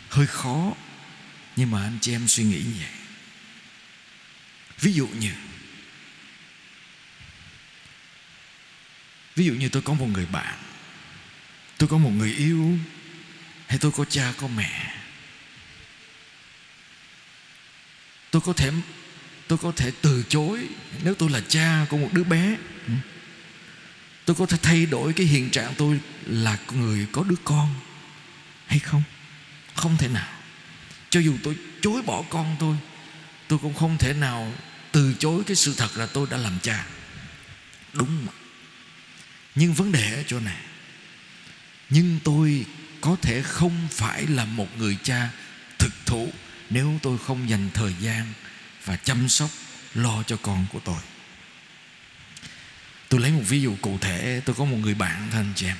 hơi 0.09 0.27
khó, 0.27 0.73
nhưng 1.55 1.71
mà 1.71 1.83
anh 1.83 1.97
chị 2.01 2.11
em 2.11 2.27
suy 2.27 2.43
nghĩ 2.43 2.59
như 2.59 2.73
vậy. 2.79 2.91
Ví 4.79 4.93
dụ 4.93 5.07
như 5.07 5.31
ví 9.35 9.45
dụ 9.45 9.53
như 9.53 9.69
tôi 9.69 9.81
có 9.81 9.93
một 9.93 10.07
người 10.13 10.25
bạn, 10.25 10.57
tôi 11.77 11.89
có 11.89 11.97
một 11.97 12.09
người 12.09 12.33
yêu, 12.33 12.77
hay 13.67 13.77
tôi 13.77 13.91
có 13.91 14.05
cha, 14.05 14.33
có 14.37 14.47
mẹ, 14.47 14.95
tôi 18.31 18.41
có 18.41 18.53
thể, 18.53 18.71
tôi 19.47 19.57
có 19.57 19.71
thể 19.75 19.91
từ 20.01 20.23
chối. 20.29 20.67
Nếu 21.03 21.13
tôi 21.13 21.29
là 21.29 21.41
cha 21.47 21.85
của 21.89 21.97
một 21.97 22.09
đứa 22.13 22.23
bé 22.23 22.57
ừ, 22.87 22.93
tôi 24.25 24.35
có 24.35 24.45
thể 24.45 24.57
thay 24.61 24.85
đổi 24.85 25.13
cái 25.13 25.25
hiện 25.25 25.49
trạng 25.49 25.73
tôi 25.77 25.99
là 26.25 26.57
người 26.71 27.07
có 27.11 27.23
đứa 27.23 27.35
con 27.43 27.75
hay 28.67 28.79
không? 28.79 29.03
Không 29.75 29.97
thể 29.97 30.07
nào. 30.07 30.33
Cho 31.09 31.19
dù 31.19 31.37
tôi 31.43 31.55
chối 31.81 32.01
bỏ 32.01 32.23
con 32.29 32.55
tôi 32.59 32.75
tôi 33.47 33.59
cũng 33.59 33.73
không 33.73 33.97
thể 33.97 34.13
nào 34.13 34.53
từ 34.91 35.13
chối 35.19 35.43
cái 35.47 35.55
sự 35.55 35.73
thật 35.77 35.97
là 35.97 36.05
tôi 36.05 36.27
đã 36.31 36.37
làm 36.37 36.59
cha. 36.61 36.85
Đúng 37.93 38.25
mà 38.25 38.31
nhưng 39.55 39.73
vấn 39.73 39.91
đề 39.91 40.15
ở 40.15 40.23
chỗ 40.27 40.39
này, 40.39 40.61
nhưng 41.89 42.19
tôi 42.23 42.65
có 43.01 43.15
thể 43.21 43.41
không 43.41 43.87
phải 43.91 44.27
là 44.27 44.45
một 44.45 44.77
người 44.77 44.97
cha 45.03 45.29
thực 45.79 45.93
thụ 46.05 46.29
nếu 46.69 46.99
tôi 47.01 47.17
không 47.17 47.49
dành 47.49 47.69
thời 47.73 47.93
gian 47.99 48.33
và 48.85 48.95
chăm 48.95 49.29
sóc, 49.29 49.49
lo 49.93 50.23
cho 50.23 50.37
con 50.37 50.65
của 50.73 50.79
tôi. 50.79 50.99
Tôi 53.09 53.21
lấy 53.21 53.31
một 53.31 53.43
ví 53.47 53.61
dụ 53.61 53.75
cụ 53.81 53.97
thể, 54.01 54.41
tôi 54.45 54.55
có 54.55 54.65
một 54.65 54.77
người 54.77 54.93
bạn 54.93 55.27
thôi 55.31 55.41
anh 55.41 55.53
chị 55.55 55.65
em. 55.65 55.77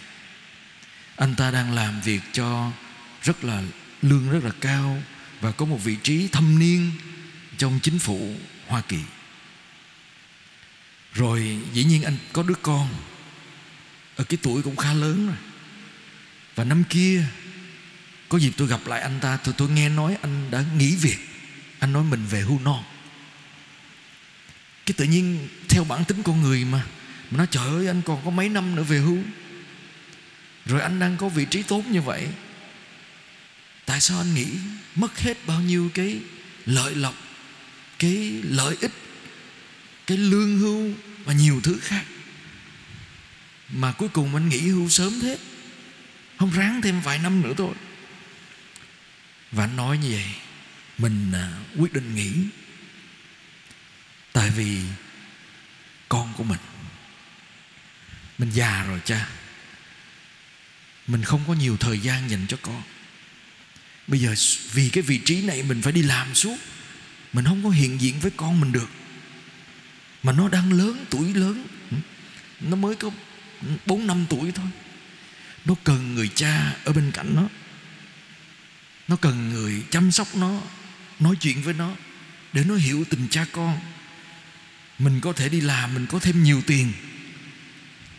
Anh 1.16 1.36
ta 1.36 1.52
đang 1.52 1.74
làm 1.74 2.02
việc 2.02 2.22
cho 2.34 2.72
rất 3.24 3.44
là, 3.44 3.64
lương 4.02 4.30
rất 4.30 4.44
là 4.44 4.52
cao 4.62 5.02
và 5.42 5.52
có 5.52 5.66
một 5.66 5.84
vị 5.84 5.98
trí 6.04 6.28
thâm 6.28 6.60
niên 6.60 6.92
trong 7.58 7.80
chính 7.84 8.00
phủ 8.00 8.36
Hoa 8.68 8.82
Kỳ. 8.82 9.00
Rồi 11.14 11.58
dĩ 11.74 11.84
nhiên 11.84 12.04
anh 12.04 12.18
có 12.34 12.44
đứa 12.44 12.56
con 12.62 12.90
ở 14.16 14.24
cái 14.24 14.38
tuổi 14.42 14.62
cũng 14.62 14.76
khá 14.76 14.94
lớn 14.94 15.28
rồi. 15.28 15.38
Và 16.56 16.64
năm 16.64 16.84
kia, 16.90 17.24
có 18.30 18.38
dịp 18.38 18.52
tôi 18.58 18.68
gặp 18.68 18.88
lại 18.88 19.02
anh 19.02 19.20
ta, 19.22 19.38
tôi 19.38 19.54
tôi 19.58 19.70
nghe 19.70 19.90
nói 19.90 20.18
anh 20.22 20.52
đã 20.52 20.64
nghỉ 20.78 20.96
việc. 20.96 21.18
Anh 21.80 21.94
nói 21.94 22.04
mình 22.04 22.26
về 22.30 22.42
hưu 22.42 22.60
non 22.60 22.84
cái 24.86 24.94
tự 24.98 25.06
nhiên, 25.06 25.48
theo 25.70 25.84
bản 25.84 26.06
tính 26.06 26.24
con 26.24 26.42
người 26.42 26.66
mà 26.66 26.86
mà 27.32 27.38
nói, 27.38 27.48
trời 27.52 27.68
ơi, 27.68 27.88
anh 27.88 28.02
còn 28.02 28.22
có 28.26 28.32
mấy 28.32 28.50
năm 28.50 28.76
nữa 28.76 28.84
về 28.84 28.98
hưu. 28.98 29.18
Rồi 30.66 30.82
anh 30.82 31.00
đang 31.00 31.18
có 31.18 31.30
vị 31.30 31.46
trí 31.46 31.64
tốt 31.64 31.84
như 31.90 32.02
vậy. 32.02 32.28
Tại 33.86 34.02
sao 34.02 34.18
anh 34.18 34.34
nghĩ 34.34 34.48
mất 34.96 35.20
hết 35.20 35.38
bao 35.48 35.62
nhiêu 35.62 35.90
cái 35.94 36.20
lợi 36.66 36.96
lộc, 36.96 37.16
cái 38.00 38.42
lợi 38.44 38.78
ích, 38.82 38.92
cái 40.08 40.18
lương 40.18 40.60
hưu 40.60 40.92
và 41.26 41.34
nhiều 41.34 41.62
thứ 41.64 41.78
khác? 41.82 42.04
Mà 43.70 43.92
cuối 43.92 44.10
cùng 44.10 44.36
anh 44.36 44.50
nghỉ 44.50 44.60
hưu 44.60 44.90
sớm 44.90 45.20
thế. 45.22 45.38
Không 46.40 46.52
ráng 46.52 46.82
thêm 46.82 47.02
vài 47.02 47.20
năm 47.20 47.42
nữa 47.42 47.54
thôi. 47.58 47.76
Và 49.52 49.64
anh 49.64 49.76
nói 49.76 49.98
như 49.98 50.10
vậy 50.10 50.26
mình 50.98 51.32
à, 51.34 51.52
quyết 51.78 51.94
định 51.94 52.16
nghỉ. 52.16 52.34
Tại 54.34 54.50
vì 54.50 54.82
con 56.10 56.34
của 56.38 56.44
mình 56.44 56.60
mình 58.38 58.50
già 58.50 58.84
rồi 58.84 59.02
cha. 59.06 59.28
Mình 61.08 61.24
không 61.24 61.44
có 61.48 61.54
nhiều 61.54 61.78
thời 61.78 62.00
gian 62.00 62.30
dành 62.30 62.46
cho 62.48 62.58
con. 62.62 62.84
Bây 64.08 64.20
giờ 64.20 64.36
vì 64.72 64.90
cái 64.90 65.04
vị 65.04 65.22
trí 65.26 65.42
này 65.42 65.64
mình 65.64 65.82
phải 65.82 65.94
đi 65.94 66.02
làm 66.02 66.36
suốt. 66.36 66.58
Mình 67.34 67.46
không 67.46 67.64
có 67.64 67.70
hiện 67.70 68.02
diện 68.02 68.20
với 68.20 68.32
con 68.38 68.62
mình 68.62 68.72
được. 68.72 68.90
Mà 70.24 70.32
nó 70.32 70.50
đang 70.50 70.74
lớn 70.74 71.06
tuổi 71.10 71.34
lớn. 71.34 71.68
Nó 72.62 72.76
mới 72.76 72.96
có 72.96 73.12
bốn, 73.86 74.08
năm 74.08 74.26
tuổi 74.30 74.52
thôi. 74.52 74.68
Nó 75.66 75.76
cần 75.84 76.16
người 76.16 76.30
cha 76.36 76.74
ở 76.84 76.94
bên 76.94 77.12
cạnh 77.12 77.36
nó. 77.36 77.48
Nó 79.08 79.16
cần 79.16 79.50
người 79.50 79.84
chăm 79.90 80.12
sóc 80.12 80.28
nó, 80.36 80.62
nói 81.20 81.36
chuyện 81.42 81.62
với 81.62 81.74
nó 81.74 81.96
để 82.54 82.64
nó 82.64 82.76
hiểu 82.76 83.04
tình 83.10 83.28
cha 83.30 83.46
con. 83.52 83.80
Mình 85.00 85.22
có 85.22 85.34
thể 85.34 85.50
đi 85.50 85.62
làm, 85.62 85.94
mình 85.94 86.06
có 86.08 86.20
thêm 86.20 86.44
nhiều 86.44 86.62
tiền, 86.68 86.94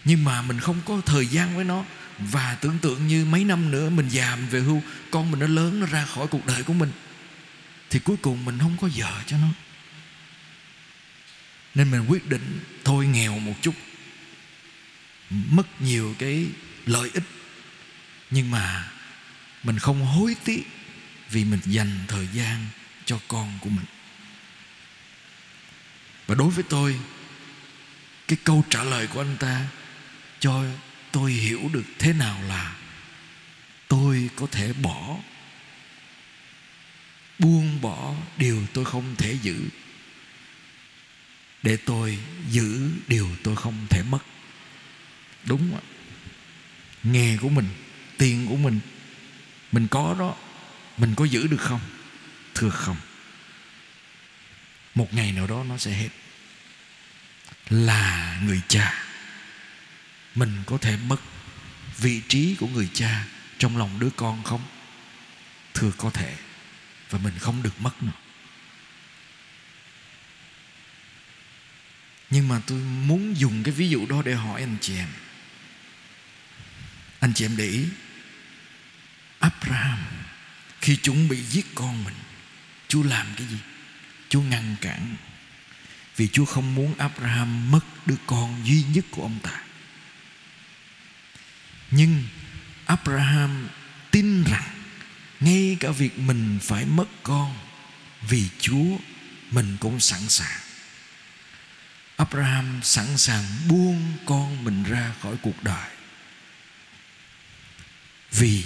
nhưng 0.05 0.25
mà 0.25 0.43
mình 0.43 0.61
không 0.61 0.81
có 0.85 1.01
thời 1.07 1.27
gian 1.27 1.57
với 1.57 1.65
nó. 1.65 1.85
Và 2.19 2.55
tưởng 2.61 2.79
tượng 2.79 3.07
như 3.07 3.25
mấy 3.25 3.45
năm 3.45 3.71
nữa 3.71 3.91
mình 3.91 4.09
già, 4.09 4.37
mình 4.37 4.49
về 4.49 4.61
hưu, 4.61 4.83
con 5.11 5.31
mình 5.31 5.41
nó 5.41 5.47
lớn, 5.47 5.81
nó 5.81 5.87
ra 5.87 6.05
khỏi 6.05 6.27
cuộc 6.27 6.47
đời 6.47 6.63
của 6.63 6.73
mình, 6.73 6.93
thì 7.91 7.99
cuối 7.99 8.17
cùng 8.23 8.45
mình 8.45 8.59
không 8.59 8.77
có 8.81 8.89
vợ 8.97 9.23
cho 9.27 9.37
nó. 9.39 9.49
Nên 11.75 11.91
mình 11.91 12.07
quyết 12.09 12.29
định 12.29 12.61
thôi 12.85 13.07
nghèo 13.07 13.39
một 13.39 13.55
chút 13.63 13.75
mất 15.31 15.81
nhiều 15.81 16.15
cái 16.19 16.47
lợi 16.87 17.11
ích. 17.15 17.25
Nhưng 18.31 18.51
mà 18.51 18.91
mình 19.63 19.79
không 19.79 20.07
hối 20.07 20.37
tiếc 20.45 20.63
vì 21.31 21.45
mình 21.45 21.61
dành 21.65 22.05
thời 22.09 22.29
gian 22.33 22.67
cho 23.05 23.21
con 23.29 23.59
của 23.61 23.71
mình. 23.71 23.85
Và 26.27 26.35
đối 26.35 26.51
với 26.51 26.65
tôi, 26.69 27.01
cái 28.29 28.39
câu 28.45 28.65
trả 28.71 28.85
lời 28.85 29.07
của 29.07 29.21
anh 29.21 29.37
ta 29.37 29.67
cho 30.41 30.65
tôi 31.13 31.33
hiểu 31.33 31.71
được 31.73 31.85
thế 31.99 32.13
nào 32.13 32.43
là 32.43 32.77
tôi 33.89 34.31
có 34.37 34.47
thể 34.53 34.73
bỏ, 34.73 35.17
buông 37.39 37.81
bỏ 37.81 38.15
điều 38.37 38.67
tôi 38.73 38.85
không 38.85 39.15
thể 39.19 39.39
giữ, 39.43 39.57
để 41.63 41.77
tôi 41.77 42.19
giữ 42.51 42.91
điều 43.07 43.29
tôi 43.43 43.57
không 43.57 43.87
thể 43.91 44.03
mất 44.03 44.19
đúng 45.47 45.73
đó. 45.73 45.79
nghề 47.03 47.37
của 47.37 47.49
mình, 47.49 47.69
tiền 48.19 48.47
của 48.49 48.57
mình 48.57 48.81
mình 49.73 49.89
có 49.89 50.17
đó, 50.19 50.37
mình 50.97 51.15
có 51.15 51.25
giữ 51.25 51.47
được 51.47 51.61
không? 51.61 51.81
Thưa 52.55 52.71
không. 52.71 52.97
Một 54.95 55.15
ngày 55.15 55.33
nào 55.33 55.47
đó 55.47 55.65
nó 55.65 55.79
sẽ 55.79 55.91
hết. 55.91 56.09
Là 57.71 58.41
người 58.45 58.61
cha. 58.69 59.05
Mình 60.35 60.63
có 60.67 60.79
thể 60.79 60.97
mất 60.97 61.21
vị 61.99 62.23
trí 62.29 62.57
của 62.61 62.69
người 62.69 62.89
cha 62.95 63.27
trong 63.59 63.77
lòng 63.77 63.99
đứa 63.99 64.11
con 64.17 64.43
không? 64.45 64.63
Thưa 65.75 65.91
có 65.97 66.11
thể. 66.11 66.35
Và 67.11 67.19
mình 67.19 67.35
không 67.39 67.63
được 67.63 67.81
mất 67.81 68.03
nữa. 68.03 68.13
nhưng 72.31 72.49
mà 72.49 72.61
tôi 72.67 72.79
muốn 72.79 73.37
dùng 73.37 73.63
cái 73.63 73.75
ví 73.75 73.89
dụ 73.89 74.07
đó 74.07 74.23
để 74.25 74.35
hỏi 74.35 74.61
anh 74.61 74.77
chị 74.81 74.97
em 74.97 75.09
anh 77.21 77.33
chị 77.35 77.45
em 77.45 77.57
để 77.57 77.65
ý. 77.65 77.85
Abraham, 79.39 79.99
khi 80.81 80.97
chuẩn 80.97 81.29
bị 81.29 81.43
giết 81.43 81.67
con 81.75 82.05
mình, 82.05 82.15
Chúa 82.89 83.03
làm 83.03 83.27
cái 83.37 83.47
gì? 83.47 83.59
Chúa 84.29 84.41
ngăn 84.41 84.77
cản. 84.81 85.17
Vì 86.17 86.29
Chúa 86.29 86.45
không 86.45 86.75
muốn 86.75 86.95
Abraham 86.99 87.71
mất 87.71 88.07
đứa 88.07 88.17
con 88.27 88.67
duy 88.67 88.85
nhất 88.95 89.05
của 89.11 89.23
ông 89.23 89.39
ta. 89.43 89.61
Nhưng 91.91 92.25
Abraham 92.87 93.69
tin 94.11 94.45
rằng 94.45 94.77
Ngay 95.41 95.77
cả 95.81 95.91
việc 95.91 96.19
mình 96.19 96.59
phải 96.63 96.85
mất 96.85 97.09
con, 97.23 97.55
Vì 98.29 98.49
Chúa, 98.59 98.97
mình 99.51 99.77
cũng 99.81 100.01
sẵn 100.01 100.29
sàng. 100.29 100.61
Abraham 102.17 102.81
sẵn 102.83 103.19
sàng 103.19 103.45
buông 103.69 104.13
con 104.27 104.65
mình 104.65 104.83
ra 104.83 105.13
khỏi 105.23 105.37
cuộc 105.43 105.63
đời. 105.63 105.89
Vì 108.39 108.65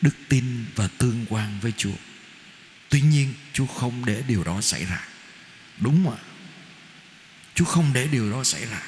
đức 0.00 0.14
tin 0.28 0.64
và 0.74 0.88
tương 0.98 1.26
quan 1.28 1.58
với 1.60 1.72
Chúa. 1.76 1.96
Tuy 2.88 3.00
nhiên 3.00 3.34
Chúa 3.52 3.66
không 3.66 4.04
để 4.04 4.22
điều 4.28 4.44
đó 4.44 4.60
xảy 4.60 4.84
ra. 4.84 5.00
Đúng 5.78 6.04
không 6.04 6.16
ạ? 6.16 6.20
Chúa 7.54 7.64
không 7.64 7.92
để 7.92 8.06
điều 8.06 8.32
đó 8.32 8.44
xảy 8.44 8.66
ra. 8.66 8.82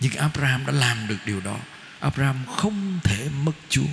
Nhưng 0.00 0.12
Abraham 0.12 0.66
đã 0.66 0.72
làm 0.72 1.08
được 1.08 1.18
điều 1.26 1.40
đó. 1.40 1.58
Abraham 2.00 2.46
không 2.46 3.00
thể 3.04 3.28
mất 3.28 3.52
Chúa. 3.68 3.88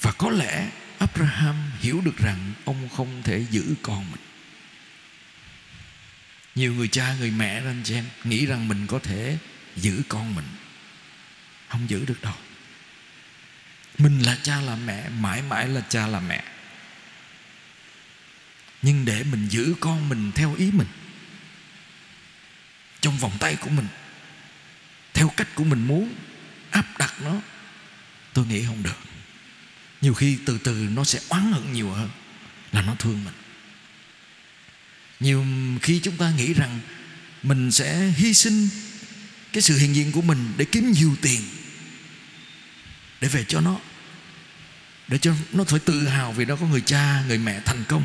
Và 0.00 0.12
có 0.12 0.30
lẽ 0.30 0.70
Abraham 0.98 1.70
hiểu 1.80 2.00
được 2.00 2.16
rằng 2.16 2.52
ông 2.64 2.88
không 2.88 3.22
thể 3.22 3.46
giữ 3.50 3.74
con 3.82 4.10
mình. 4.10 4.20
Nhiều 6.54 6.74
người 6.74 6.88
cha, 6.88 7.14
người 7.14 7.30
mẹ 7.30 7.54
anh 7.54 7.82
chị 7.84 7.94
em 7.94 8.04
nghĩ 8.24 8.46
rằng 8.46 8.68
mình 8.68 8.86
có 8.86 8.98
thể 8.98 9.38
giữ 9.76 10.02
con 10.08 10.34
mình. 10.34 10.46
Không 11.68 11.90
giữ 11.90 12.04
được 12.04 12.22
đâu. 12.22 12.34
Mình 13.98 14.20
là 14.20 14.38
cha 14.42 14.60
là 14.60 14.76
mẹ, 14.76 15.08
Mãi 15.08 15.42
mãi 15.42 15.68
là 15.68 15.80
cha 15.80 16.06
là 16.06 16.20
mẹ. 16.20 16.44
Nhưng 18.82 19.04
để 19.04 19.22
mình 19.22 19.48
giữ 19.48 19.74
con 19.80 20.08
mình 20.08 20.32
theo 20.34 20.54
ý 20.54 20.70
mình, 20.70 20.86
Trong 23.00 23.18
vòng 23.18 23.32
tay 23.40 23.56
của 23.56 23.70
mình, 23.70 23.86
Theo 25.14 25.28
cách 25.28 25.48
của 25.54 25.64
mình 25.64 25.86
muốn 25.86 26.14
Áp 26.70 26.98
đặt 26.98 27.14
nó, 27.22 27.34
Tôi 28.32 28.46
nghĩ 28.46 28.64
không 28.66 28.82
được. 28.82 28.98
Nhiều 30.00 30.14
khi 30.14 30.38
từ 30.46 30.58
từ 30.58 30.88
nó 30.94 31.04
sẽ 31.04 31.20
oán 31.28 31.52
hận 31.52 31.72
nhiều 31.72 31.90
hơn 31.90 32.10
Là 32.72 32.82
nó 32.82 32.94
thương 32.98 33.24
mình. 33.24 33.34
Nhiều 35.20 35.44
khi 35.82 36.00
chúng 36.00 36.16
ta 36.16 36.30
nghĩ 36.30 36.54
rằng 36.54 36.80
Mình 37.42 37.70
sẽ 37.70 38.12
hy 38.16 38.34
sinh 38.34 38.68
Cái 39.52 39.62
sự 39.62 39.78
hiện 39.78 39.94
diện 39.94 40.12
của 40.12 40.22
mình 40.22 40.52
Để 40.56 40.64
kiếm 40.64 40.92
nhiều 40.92 41.16
tiền 41.22 41.40
để 43.20 43.28
về 43.28 43.44
cho 43.48 43.60
nó 43.60 43.80
để 45.08 45.18
cho 45.18 45.34
nó 45.52 45.64
phải 45.64 45.80
tự 45.80 46.08
hào 46.08 46.32
vì 46.32 46.44
nó 46.44 46.56
có 46.56 46.66
người 46.66 46.80
cha, 46.80 47.22
người 47.28 47.38
mẹ 47.38 47.60
thành 47.64 47.84
công. 47.88 48.04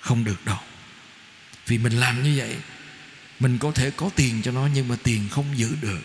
Không 0.00 0.24
được 0.24 0.44
đâu. 0.44 0.58
Vì 1.66 1.78
mình 1.78 2.00
làm 2.00 2.22
như 2.22 2.34
vậy, 2.36 2.56
mình 3.40 3.58
có 3.58 3.72
thể 3.72 3.90
có 3.90 4.10
tiền 4.16 4.42
cho 4.42 4.52
nó 4.52 4.68
nhưng 4.74 4.88
mà 4.88 4.96
tiền 5.02 5.28
không 5.30 5.58
giữ 5.58 5.76
được. 5.80 6.00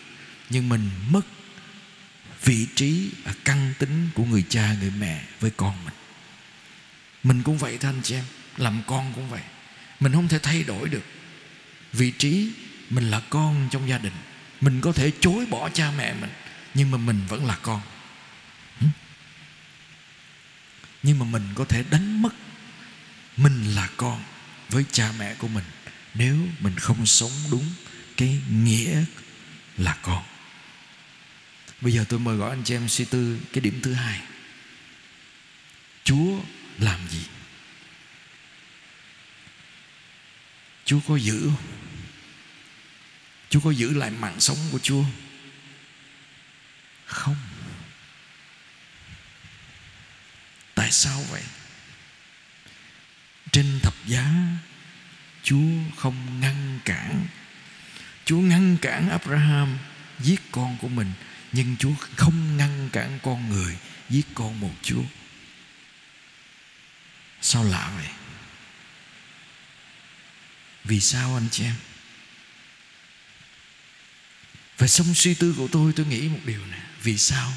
Nhưng 0.49 0.69
mình 0.69 0.89
mất 1.09 1.21
vị 2.43 2.67
trí 2.75 3.09
và 3.23 3.33
căn 3.45 3.73
tính 3.79 4.09
của 4.13 4.25
người 4.25 4.43
cha, 4.49 4.75
người 4.79 4.91
mẹ 4.99 5.23
với 5.39 5.51
con 5.57 5.85
mình. 5.85 5.93
Mình 7.23 7.43
cũng 7.43 7.57
vậy 7.57 7.77
thôi 7.81 7.93
anh 7.95 8.01
chị 8.03 8.15
em, 8.15 8.23
làm 8.57 8.81
con 8.87 9.13
cũng 9.15 9.29
vậy. 9.29 9.41
Mình 9.99 10.13
không 10.13 10.27
thể 10.27 10.39
thay 10.39 10.63
đổi 10.63 10.89
được. 10.89 11.03
Vị 11.93 12.11
trí 12.11 12.51
mình 12.89 13.11
là 13.11 13.19
con 13.29 13.67
trong 13.71 13.89
gia 13.89 13.97
đình. 13.97 14.13
Mình 14.61 14.81
có 14.81 14.91
thể 14.91 15.11
chối 15.19 15.45
bỏ 15.45 15.69
cha 15.69 15.91
mẹ 15.97 16.13
mình, 16.13 16.29
nhưng 16.73 16.91
mà 16.91 16.97
mình 16.97 17.19
vẫn 17.29 17.45
là 17.45 17.57
con 17.61 17.81
nhưng 21.03 21.19
mà 21.19 21.25
mình 21.25 21.43
có 21.55 21.65
thể 21.65 21.83
đánh 21.83 22.21
mất 22.21 22.33
mình 23.37 23.75
là 23.75 23.89
con 23.97 24.23
với 24.69 24.85
cha 24.91 25.11
mẹ 25.19 25.35
của 25.35 25.47
mình 25.47 25.63
nếu 26.13 26.37
mình 26.59 26.75
không 26.79 27.05
sống 27.05 27.31
đúng 27.51 27.73
cái 28.17 28.41
nghĩa 28.49 29.03
là 29.77 29.97
con. 30.01 30.23
Bây 31.81 31.93
giờ 31.93 32.05
tôi 32.09 32.19
mời 32.19 32.37
gọi 32.37 32.49
anh 32.49 32.63
chị 32.63 32.75
em 32.75 32.89
suy 32.89 33.05
tư 33.05 33.39
cái 33.53 33.61
điểm 33.61 33.79
thứ 33.83 33.93
hai. 33.93 34.21
Chúa 36.03 36.39
làm 36.79 36.99
gì? 37.09 37.25
Chúa 40.85 40.99
có 41.07 41.15
giữ 41.15 41.49
chúa 43.49 43.59
có 43.59 43.71
giữ 43.71 43.93
lại 43.93 44.11
mạng 44.11 44.39
sống 44.39 44.57
của 44.71 44.79
chúa 44.79 45.03
không? 47.05 47.35
Tại 50.91 50.95
sao 50.97 51.23
vậy? 51.29 51.43
Trên 53.51 53.79
thập 53.83 53.93
giá, 54.07 54.25
chúa 55.43 55.69
không 55.97 56.39
ngăn 56.41 56.79
cản. 56.85 57.25
Chúa 58.25 58.37
ngăn 58.37 58.77
cản 58.81 59.09
abraham 59.09 59.77
giết 60.19 60.41
con 60.51 60.77
của 60.81 60.87
mình, 60.87 61.11
nhưng 61.51 61.77
chúa 61.77 61.93
không 62.15 62.57
ngăn 62.57 62.89
cản 62.91 63.19
con 63.23 63.49
người 63.49 63.77
giết 64.09 64.27
con 64.33 64.59
một 64.59 64.73
chúa. 64.81 65.03
Sao 67.41 67.63
lạ 67.63 67.91
vậy? 67.95 68.09
Vì 70.83 70.99
sao 70.99 71.35
anh 71.35 71.47
chị 71.51 71.63
em? 71.63 71.75
Và 74.77 74.87
xong 74.87 75.13
suy 75.13 75.33
tư 75.33 75.53
của 75.57 75.67
tôi 75.71 75.93
tôi 75.95 76.05
nghĩ 76.05 76.29
một 76.29 76.39
điều 76.45 76.65
này 76.65 76.81
vì 77.03 77.17
sao 77.17 77.53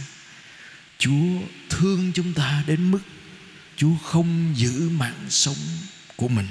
chúa 0.99 1.41
thương 1.69 2.13
chúng 2.15 2.35
ta 2.35 2.63
đến 2.67 2.91
mức 2.91 3.01
Chúa 3.77 3.97
không 3.97 4.53
giữ 4.57 4.89
mạng 4.89 5.27
sống 5.29 5.57
của 6.17 6.29
mình. 6.29 6.49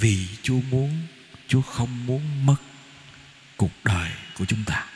Vì 0.00 0.26
Chúa 0.42 0.60
muốn, 0.70 1.06
Chúa 1.48 1.62
không 1.62 2.06
muốn 2.06 2.46
mất 2.46 2.56
cuộc 3.56 3.84
đời 3.84 4.10
của 4.34 4.44
chúng 4.44 4.64
ta. 4.64 4.86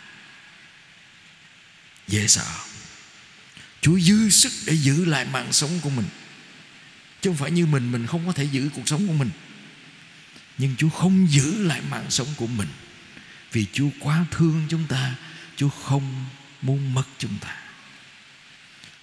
Dễ 2.09 2.27
sợ. 2.27 2.47
Chúa 3.81 3.99
dư 3.99 4.31
sức 4.31 4.53
để 4.67 4.77
giữ 4.77 5.05
lại 5.05 5.25
mạng 5.25 5.53
sống 5.53 5.81
của 5.83 5.91
mình. 5.91 6.07
Chứ 7.21 7.31
không 7.31 7.37
phải 7.37 7.51
như 7.51 7.67
mình 7.67 7.93
Mình 7.93 8.07
không 8.07 8.27
có 8.27 8.33
thể 8.33 8.45
giữ 8.45 8.69
cuộc 8.75 8.89
sống 8.89 9.07
của 9.07 9.13
mình. 9.13 9.31
Nhưng 10.59 10.77
Chúa 10.77 10.89
không 10.89 11.31
giữ 11.31 11.63
lại 11.65 11.81
mạng 11.91 12.07
sống 12.09 12.29
của 12.37 12.47
mình. 12.47 12.69
Vì 13.53 13.67
Chúa 13.73 13.89
quá 14.01 14.25
thương 14.31 14.67
chúng 14.69 14.87
ta, 14.87 15.15
Chúa 15.57 15.69
không 15.69 16.25
muốn 16.63 16.95
mất 16.95 17.05
chúng 17.19 17.39
ta. 17.39 17.68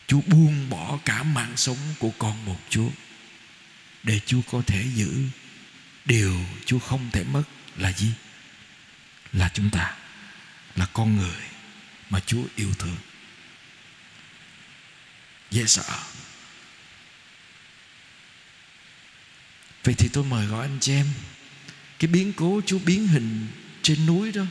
Chúa 0.07 0.21
buông 0.21 0.69
bỏ 0.69 0.99
cả 1.05 1.23
mạng 1.23 1.53
sống 1.55 1.77
của 1.99 2.11
con 2.17 2.45
một 2.45 2.59
Chúa 2.69 2.89
để 4.03 4.19
Chúa 4.25 4.41
có 4.51 4.61
thể 4.67 4.85
giữ. 4.95 5.27
Điều 6.05 6.45
chúa 6.65 6.79
không 6.79 7.09
thể 7.11 7.23
mất 7.23 7.43
là 7.77 7.91
gì? 7.91 8.11
Là 9.33 9.51
chúng 9.53 9.69
ta, 9.69 9.95
là 10.75 10.85
con 10.93 11.17
người 11.17 11.41
mà 12.09 12.19
chúa 12.19 12.43
yêu 12.55 12.73
thương. 12.79 12.97
Dễ 15.51 15.65
sợ 15.65 15.99
vậy 19.83 19.95
thì 19.97 20.09
tôi 20.13 20.23
mời 20.23 20.45
gọi 20.45 20.65
anh 20.65 20.77
chị 20.81 20.93
em, 20.93 21.07
cái 21.99 22.07
biến 22.07 22.33
cố 22.33 22.61
chúa 22.65 22.79
biến 22.79 23.07
hình 23.07 23.47
trên 23.81 24.05
núi 24.05 24.31
đó, 24.31 24.43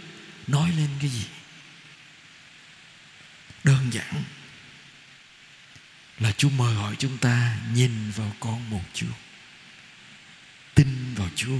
nói 0.46 0.70
lên 0.76 0.88
cái 1.00 1.10
gì? 1.10 1.24
Đơn 3.64 3.90
giản 3.92 4.24
là 6.18 6.32
Chúa 6.32 6.48
mời 6.48 6.74
gọi 6.74 6.96
chúng 6.98 7.18
ta 7.18 7.56
nhìn 7.74 8.10
vào 8.10 8.36
con 8.40 8.70
một 8.70 8.82
Chúa. 8.94 9.14
Tin 10.74 11.14
vào 11.14 11.28
Chúa 11.36 11.58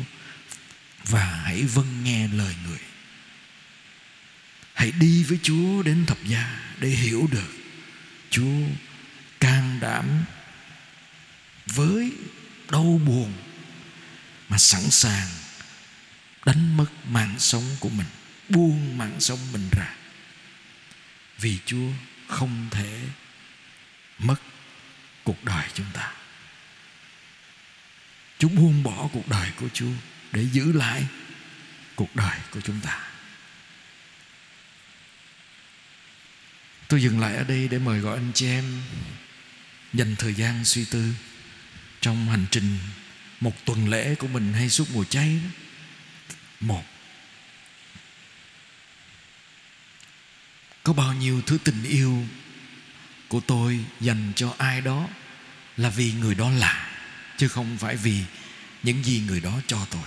và 1.05 1.25
hãy 1.25 1.63
vâng 1.63 2.05
nghe 2.05 2.29
lời 2.29 2.55
người. 2.67 2.79
Hãy 4.75 4.93
đi 4.93 5.23
với 5.23 5.39
Chúa 5.43 5.83
đến 5.83 6.07
thập 6.07 6.19
gia 6.25 6.61
để 6.81 6.89
hiểu 6.89 7.29
được 7.33 7.53
Chúa 8.31 8.67
can 9.41 9.79
đảm 9.81 10.25
với 11.67 12.13
đau 12.71 13.01
buồn 13.07 13.33
mà 14.49 14.59
sẵn 14.59 14.91
sàng 14.91 15.29
đánh 16.47 16.77
mất 16.77 16.87
mạng 17.09 17.35
sống 17.39 17.77
của 17.81 17.89
mình, 17.89 18.07
buông 18.49 18.99
mạng 18.99 19.17
sống 19.21 19.39
mình 19.53 19.69
ra. 19.71 19.95
Vì 21.39 21.59
Chúa 21.67 21.91
không 22.29 22.69
thể 22.71 23.01
mất 24.19 24.37
cuộc 25.25 25.45
đời 25.45 25.65
chúng 25.75 25.87
ta 25.93 26.13
chúng 28.39 28.57
buông 28.57 28.83
bỏ 28.83 29.09
cuộc 29.13 29.29
đời 29.29 29.51
của 29.57 29.69
Chúa 29.73 29.91
để 30.33 30.47
giữ 30.53 30.73
lại 30.73 31.07
cuộc 31.95 32.17
đời 32.17 32.39
của 32.51 32.61
chúng 32.61 32.81
ta. 32.81 33.01
Tôi 36.89 37.03
dừng 37.03 37.21
lại 37.21 37.37
ở 37.37 37.45
đây 37.45 37.69
để 37.69 37.79
mời 37.79 38.01
gọi 38.01 38.17
anh 38.17 38.33
chị 38.35 38.47
em 38.47 38.83
dành 39.93 40.17
thời 40.17 40.35
gian 40.35 40.65
suy 40.65 40.85
tư 40.85 41.13
trong 42.01 42.29
hành 42.29 42.47
trình 42.51 42.79
một 43.41 43.65
tuần 43.65 43.89
lễ 43.89 44.15
của 44.15 44.27
mình 44.27 44.53
hay 44.53 44.71
suốt 44.71 44.85
mùa 44.95 45.05
cháy 45.05 45.41
đó. 45.45 45.51
Một, 46.61 46.85
Có 50.83 50.93
bao 50.93 51.15
nhiêu 51.15 51.43
thứ 51.47 51.59
tình 51.65 51.85
yêu 51.85 52.27
của 53.35 53.41
tôi 53.41 53.85
dành 54.01 54.33
cho 54.37 54.55
ai 54.59 54.81
đó 54.81 55.09
là 55.77 55.91
vì 55.91 56.13
người 56.13 56.35
đó 56.35 56.51
là, 56.51 56.97
chứ 57.37 57.49
không 57.49 57.79
phải 57.79 57.97
vì 57.97 58.21
những 58.83 59.05
gì 59.05 59.23
người 59.27 59.41
đó 59.41 59.61
cho 59.67 59.87
tôi. 59.91 60.03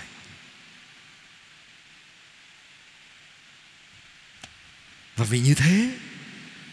Và 5.16 5.24
vì 5.24 5.40
như 5.40 5.54
thế, 5.54 5.98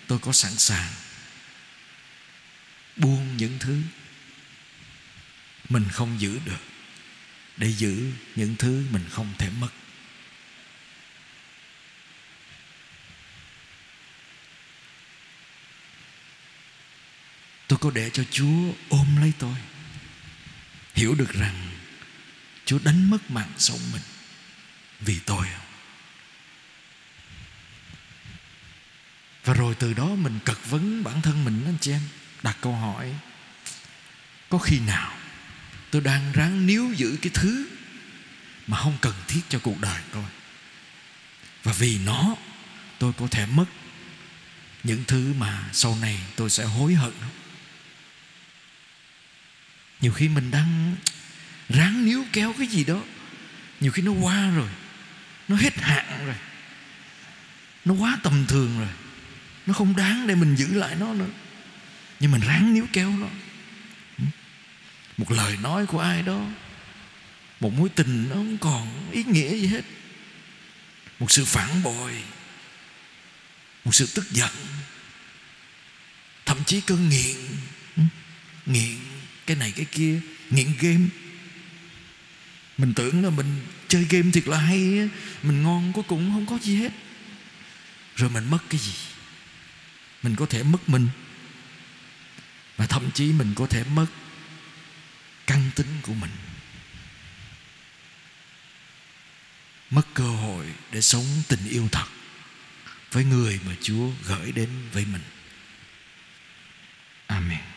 tôi 0.07 0.19
có 0.19 0.31
sẵn 0.31 0.51
sàng 0.57 0.89
buông 2.95 3.37
những 3.37 3.59
thứ 3.59 3.81
mình 5.69 5.85
không 5.91 6.21
giữ 6.21 6.39
được 6.45 6.63
để 7.57 7.73
giữ 7.73 8.11
những 8.35 8.55
thứ 8.55 8.83
mình 8.91 9.03
không 9.11 9.33
thể 9.37 9.49
mất. 9.49 9.69
Có 17.85 17.91
để 17.91 18.09
cho 18.09 18.23
chúa 18.31 18.73
ôm 18.89 19.17
lấy 19.19 19.33
tôi. 19.39 19.55
Hiểu 20.95 21.15
được 21.15 21.33
rằng 21.33 21.69
chúa 22.65 22.79
đánh 22.79 23.09
mất 23.09 23.31
mạng 23.31 23.51
sống 23.57 23.79
mình 23.91 24.01
vì 25.01 25.19
tôi 25.25 25.47
và 29.43 29.53
rồi 29.53 29.75
từ 29.75 29.93
đó 29.93 30.05
mình 30.05 30.39
cật 30.45 30.57
vấn 30.69 31.03
bản 31.03 31.21
thân 31.21 31.45
mình, 31.45 31.65
anh 31.65 31.77
chị 31.81 31.91
em, 31.91 32.01
đặt 32.43 32.57
câu 32.61 32.75
hỏi, 32.75 33.13
có 34.49 34.57
khi 34.57 34.79
nào 34.79 35.17
tôi 35.91 36.01
đang 36.01 36.31
ráng 36.31 36.67
níu 36.67 36.93
giữ 36.93 37.17
cái 37.21 37.31
thứ 37.33 37.67
mà 38.67 38.77
không 38.77 38.97
cần 39.01 39.13
thiết 39.27 39.41
cho 39.49 39.59
cuộc 39.59 39.81
đời 39.81 40.01
tôi? 40.11 40.25
Và 41.63 41.73
vì 41.73 41.97
nó, 41.97 42.35
tôi 42.99 43.13
có 43.13 43.27
thể 43.27 43.45
mất 43.45 43.65
những 44.83 45.03
thứ 45.07 45.33
mà 45.33 45.69
sau 45.73 45.97
này 46.01 46.19
tôi 46.35 46.49
sẽ 46.49 46.63
hối 46.63 46.93
hận 46.93 47.11
không? 47.21 47.44
Nhiều 50.01 50.11
khi 50.11 50.27
mình 50.27 50.51
đang 50.51 50.95
ráng 51.69 52.05
níu 52.05 52.23
kéo 52.33 52.53
cái 52.57 52.67
gì 52.67 52.83
đó. 52.83 53.03
Nhiều 53.79 53.91
khi 53.91 54.01
nó 54.01 54.11
qua 54.11 54.49
rồi, 54.49 54.69
nó 55.47 55.55
hết 55.55 55.75
hạn 55.77 56.25
rồi, 56.25 56.35
nó 57.85 57.93
quá 57.93 58.17
tầm 58.23 58.45
thường 58.47 58.79
rồi, 58.79 58.89
nó 59.65 59.73
không 59.73 59.95
đáng 59.95 60.27
để 60.27 60.35
mình 60.35 60.55
giữ 60.55 60.73
lại 60.73 60.95
nó 60.95 61.13
nữa. 61.13 61.29
Nhưng 62.19 62.31
mình 62.31 62.41
ráng 62.41 62.73
níu 62.73 62.85
kéo 62.93 63.11
nó. 63.17 63.27
Ừ. 64.17 64.23
Một 65.17 65.31
lời 65.31 65.57
nói 65.61 65.85
của 65.85 65.99
ai 65.99 66.21
đó, 66.21 66.45
một 67.59 67.73
mối 67.73 67.89
tình 67.89 68.29
nó 68.29 68.35
không 68.35 68.57
còn 68.57 69.11
ý 69.11 69.23
nghĩa 69.23 69.55
gì 69.55 69.67
hết. 69.67 69.81
Một 71.19 71.31
sự 71.31 71.45
phản 71.45 71.83
bội, 71.83 72.23
một 73.85 73.95
sự 73.95 74.07
tức 74.15 74.31
giận, 74.31 74.51
thậm 76.45 76.63
chí 76.63 76.81
cơn 76.81 77.09
nghiện 77.09 77.37
ừ, 77.95 78.03
nghiện 78.65 79.04
cái 79.47 79.57
này, 79.57 79.73
cái 79.75 79.85
kia, 79.85 80.19
nghiện 80.49 80.73
game. 80.79 81.05
Mình 82.77 82.93
tưởng 82.93 83.23
là 83.23 83.29
mình 83.29 83.61
chơi 83.87 84.05
game 84.09 84.31
thiệt 84.31 84.47
là 84.47 84.57
hay 84.57 85.09
mình 85.43 85.63
ngon 85.63 85.93
cuối 85.93 86.03
cùng 86.07 86.31
không 86.33 86.45
có 86.45 86.57
gì 86.63 86.75
hết. 86.75 86.91
Rồi 88.15 88.29
mình 88.29 88.49
mất 88.49 88.59
cái 88.69 88.79
gì? 88.79 88.93
Mình 90.23 90.35
có 90.35 90.45
thể 90.45 90.63
mất 90.63 90.89
mình. 90.89 91.07
Và 92.77 92.85
thậm 92.85 93.11
chí 93.11 93.31
mình 93.31 93.53
có 93.55 93.67
thể 93.67 93.83
mất 93.83 94.05
căn 95.47 95.71
tính 95.75 95.87
của 96.01 96.13
mình. 96.13 96.31
Mất 99.89 100.01
cơ 100.13 100.27
hội 100.27 100.65
để 100.91 101.01
sống 101.01 101.25
tình 101.47 101.67
yêu 101.69 101.89
thật 101.91 102.05
với 103.11 103.23
người 103.23 103.59
mà 103.65 103.75
chúa 103.81 104.09
gửi 104.23 104.51
đến 104.51 104.69
với 104.93 105.05
mình. 105.05 105.21
Amen. 107.27 107.74